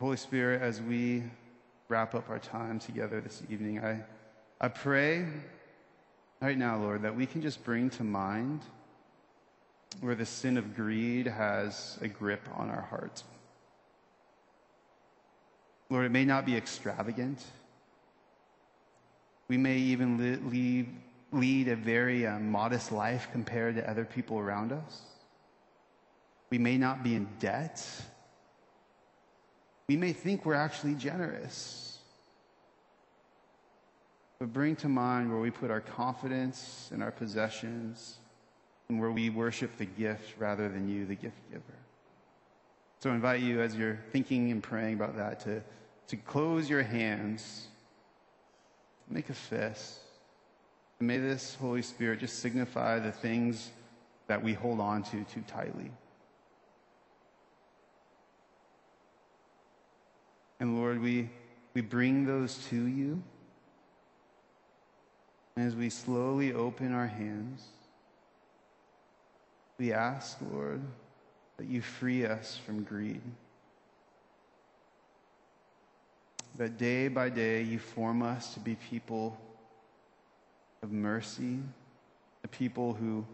Holy 0.00 0.16
Spirit, 0.16 0.62
as 0.62 0.82
we 0.82 1.22
wrap 1.88 2.16
up 2.16 2.28
our 2.28 2.40
time 2.40 2.80
together 2.80 3.20
this 3.20 3.44
evening, 3.48 3.78
I, 3.84 4.00
I 4.60 4.66
pray 4.66 5.26
right 6.46 6.56
now, 6.56 6.78
Lord, 6.78 7.02
that 7.02 7.16
we 7.16 7.26
can 7.26 7.42
just 7.42 7.64
bring 7.64 7.90
to 7.90 8.04
mind 8.04 8.60
where 10.00 10.14
the 10.14 10.24
sin 10.24 10.56
of 10.56 10.76
greed 10.76 11.26
has 11.26 11.98
a 12.00 12.06
grip 12.06 12.48
on 12.54 12.70
our 12.70 12.82
hearts. 12.82 13.24
Lord, 15.90 16.06
it 16.06 16.12
may 16.12 16.24
not 16.24 16.46
be 16.46 16.56
extravagant. 16.56 17.42
We 19.48 19.56
may 19.56 19.78
even 19.78 20.48
lead, 20.48 20.86
lead 21.32 21.66
a 21.66 21.74
very 21.74 22.24
uh, 22.28 22.38
modest 22.38 22.92
life 22.92 23.26
compared 23.32 23.74
to 23.74 23.90
other 23.90 24.04
people 24.04 24.38
around 24.38 24.70
us. 24.70 25.00
We 26.50 26.58
may 26.58 26.78
not 26.78 27.02
be 27.02 27.16
in 27.16 27.26
debt. 27.40 27.84
We 29.88 29.96
may 29.96 30.12
think 30.12 30.46
we're 30.46 30.54
actually 30.54 30.94
generous. 30.94 31.85
But 34.46 34.52
bring 34.52 34.76
to 34.76 34.88
mind 34.88 35.28
where 35.28 35.40
we 35.40 35.50
put 35.50 35.72
our 35.72 35.80
confidence 35.80 36.92
in 36.94 37.02
our 37.02 37.10
possessions 37.10 38.18
and 38.88 39.00
where 39.00 39.10
we 39.10 39.28
worship 39.28 39.76
the 39.76 39.86
gift 39.86 40.38
rather 40.38 40.68
than 40.68 40.88
you, 40.88 41.04
the 41.04 41.16
gift 41.16 41.36
giver. 41.50 41.64
So 43.00 43.10
I 43.10 43.14
invite 43.16 43.40
you, 43.40 43.60
as 43.60 43.74
you're 43.74 43.98
thinking 44.12 44.52
and 44.52 44.62
praying 44.62 44.94
about 44.94 45.16
that, 45.16 45.40
to, 45.40 45.64
to 46.06 46.16
close 46.16 46.70
your 46.70 46.84
hands, 46.84 47.66
make 49.10 49.30
a 49.30 49.34
fist. 49.34 49.98
May 51.00 51.18
this 51.18 51.56
Holy 51.56 51.82
Spirit 51.82 52.20
just 52.20 52.38
signify 52.38 53.00
the 53.00 53.10
things 53.10 53.72
that 54.28 54.40
we 54.40 54.52
hold 54.52 54.78
on 54.78 55.02
to 55.02 55.24
too 55.24 55.42
tightly. 55.48 55.90
And 60.60 60.78
Lord, 60.78 61.02
we, 61.02 61.30
we 61.74 61.80
bring 61.80 62.26
those 62.26 62.64
to 62.68 62.86
you. 62.86 63.24
As 65.56 65.74
we 65.74 65.88
slowly 65.88 66.52
open 66.52 66.92
our 66.92 67.06
hands, 67.06 67.62
we 69.78 69.92
ask, 69.92 70.38
Lord, 70.52 70.82
that 71.56 71.66
you 71.66 71.80
free 71.80 72.26
us 72.26 72.58
from 72.64 72.82
greed. 72.82 73.22
That 76.56 76.76
day 76.76 77.08
by 77.08 77.30
day 77.30 77.62
you 77.62 77.78
form 77.78 78.22
us 78.22 78.52
to 78.54 78.60
be 78.60 78.76
people 78.90 79.38
of 80.82 80.92
mercy, 80.92 81.58
a 82.44 82.48
people 82.48 82.92
who 82.92 83.24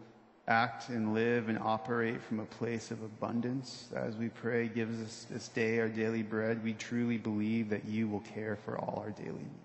act 0.47 0.89
and 0.89 1.13
live 1.13 1.49
and 1.49 1.57
operate 1.59 2.21
from 2.21 2.39
a 2.39 2.45
place 2.45 2.91
of 2.91 3.01
abundance. 3.01 3.89
As 3.95 4.15
we 4.15 4.29
pray, 4.29 4.67
gives 4.67 5.01
us 5.01 5.25
this 5.29 5.47
day 5.49 5.79
our 5.79 5.87
daily 5.87 6.23
bread, 6.23 6.63
we 6.63 6.73
truly 6.73 7.17
believe 7.17 7.69
that 7.69 7.85
you 7.85 8.07
will 8.07 8.21
care 8.21 8.57
for 8.65 8.77
all 8.77 9.01
our 9.05 9.11
daily 9.11 9.33
needs. 9.33 9.62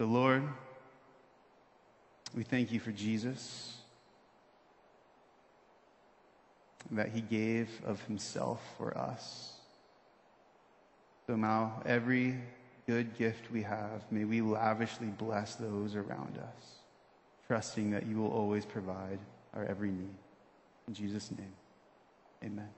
So, 0.00 0.06
Lord, 0.06 0.42
we 2.34 2.42
thank 2.42 2.72
you 2.72 2.80
for 2.80 2.90
Jesus, 2.90 3.76
that 6.92 7.10
he 7.10 7.20
gave 7.20 7.68
of 7.84 8.02
himself 8.04 8.62
for 8.78 8.96
us. 8.96 9.52
So 11.26 11.36
now, 11.36 11.82
every 11.84 12.38
good 12.86 13.14
gift 13.18 13.50
we 13.52 13.60
have, 13.64 14.10
may 14.10 14.24
we 14.24 14.40
lavishly 14.40 15.08
bless 15.08 15.56
those 15.56 15.94
around 15.94 16.38
us, 16.38 16.64
trusting 17.46 17.90
that 17.90 18.06
you 18.06 18.16
will 18.16 18.32
always 18.32 18.64
provide 18.64 19.18
our 19.52 19.66
every 19.66 19.90
need. 19.90 20.16
In 20.88 20.94
Jesus' 20.94 21.30
name, 21.30 21.52
amen. 22.42 22.70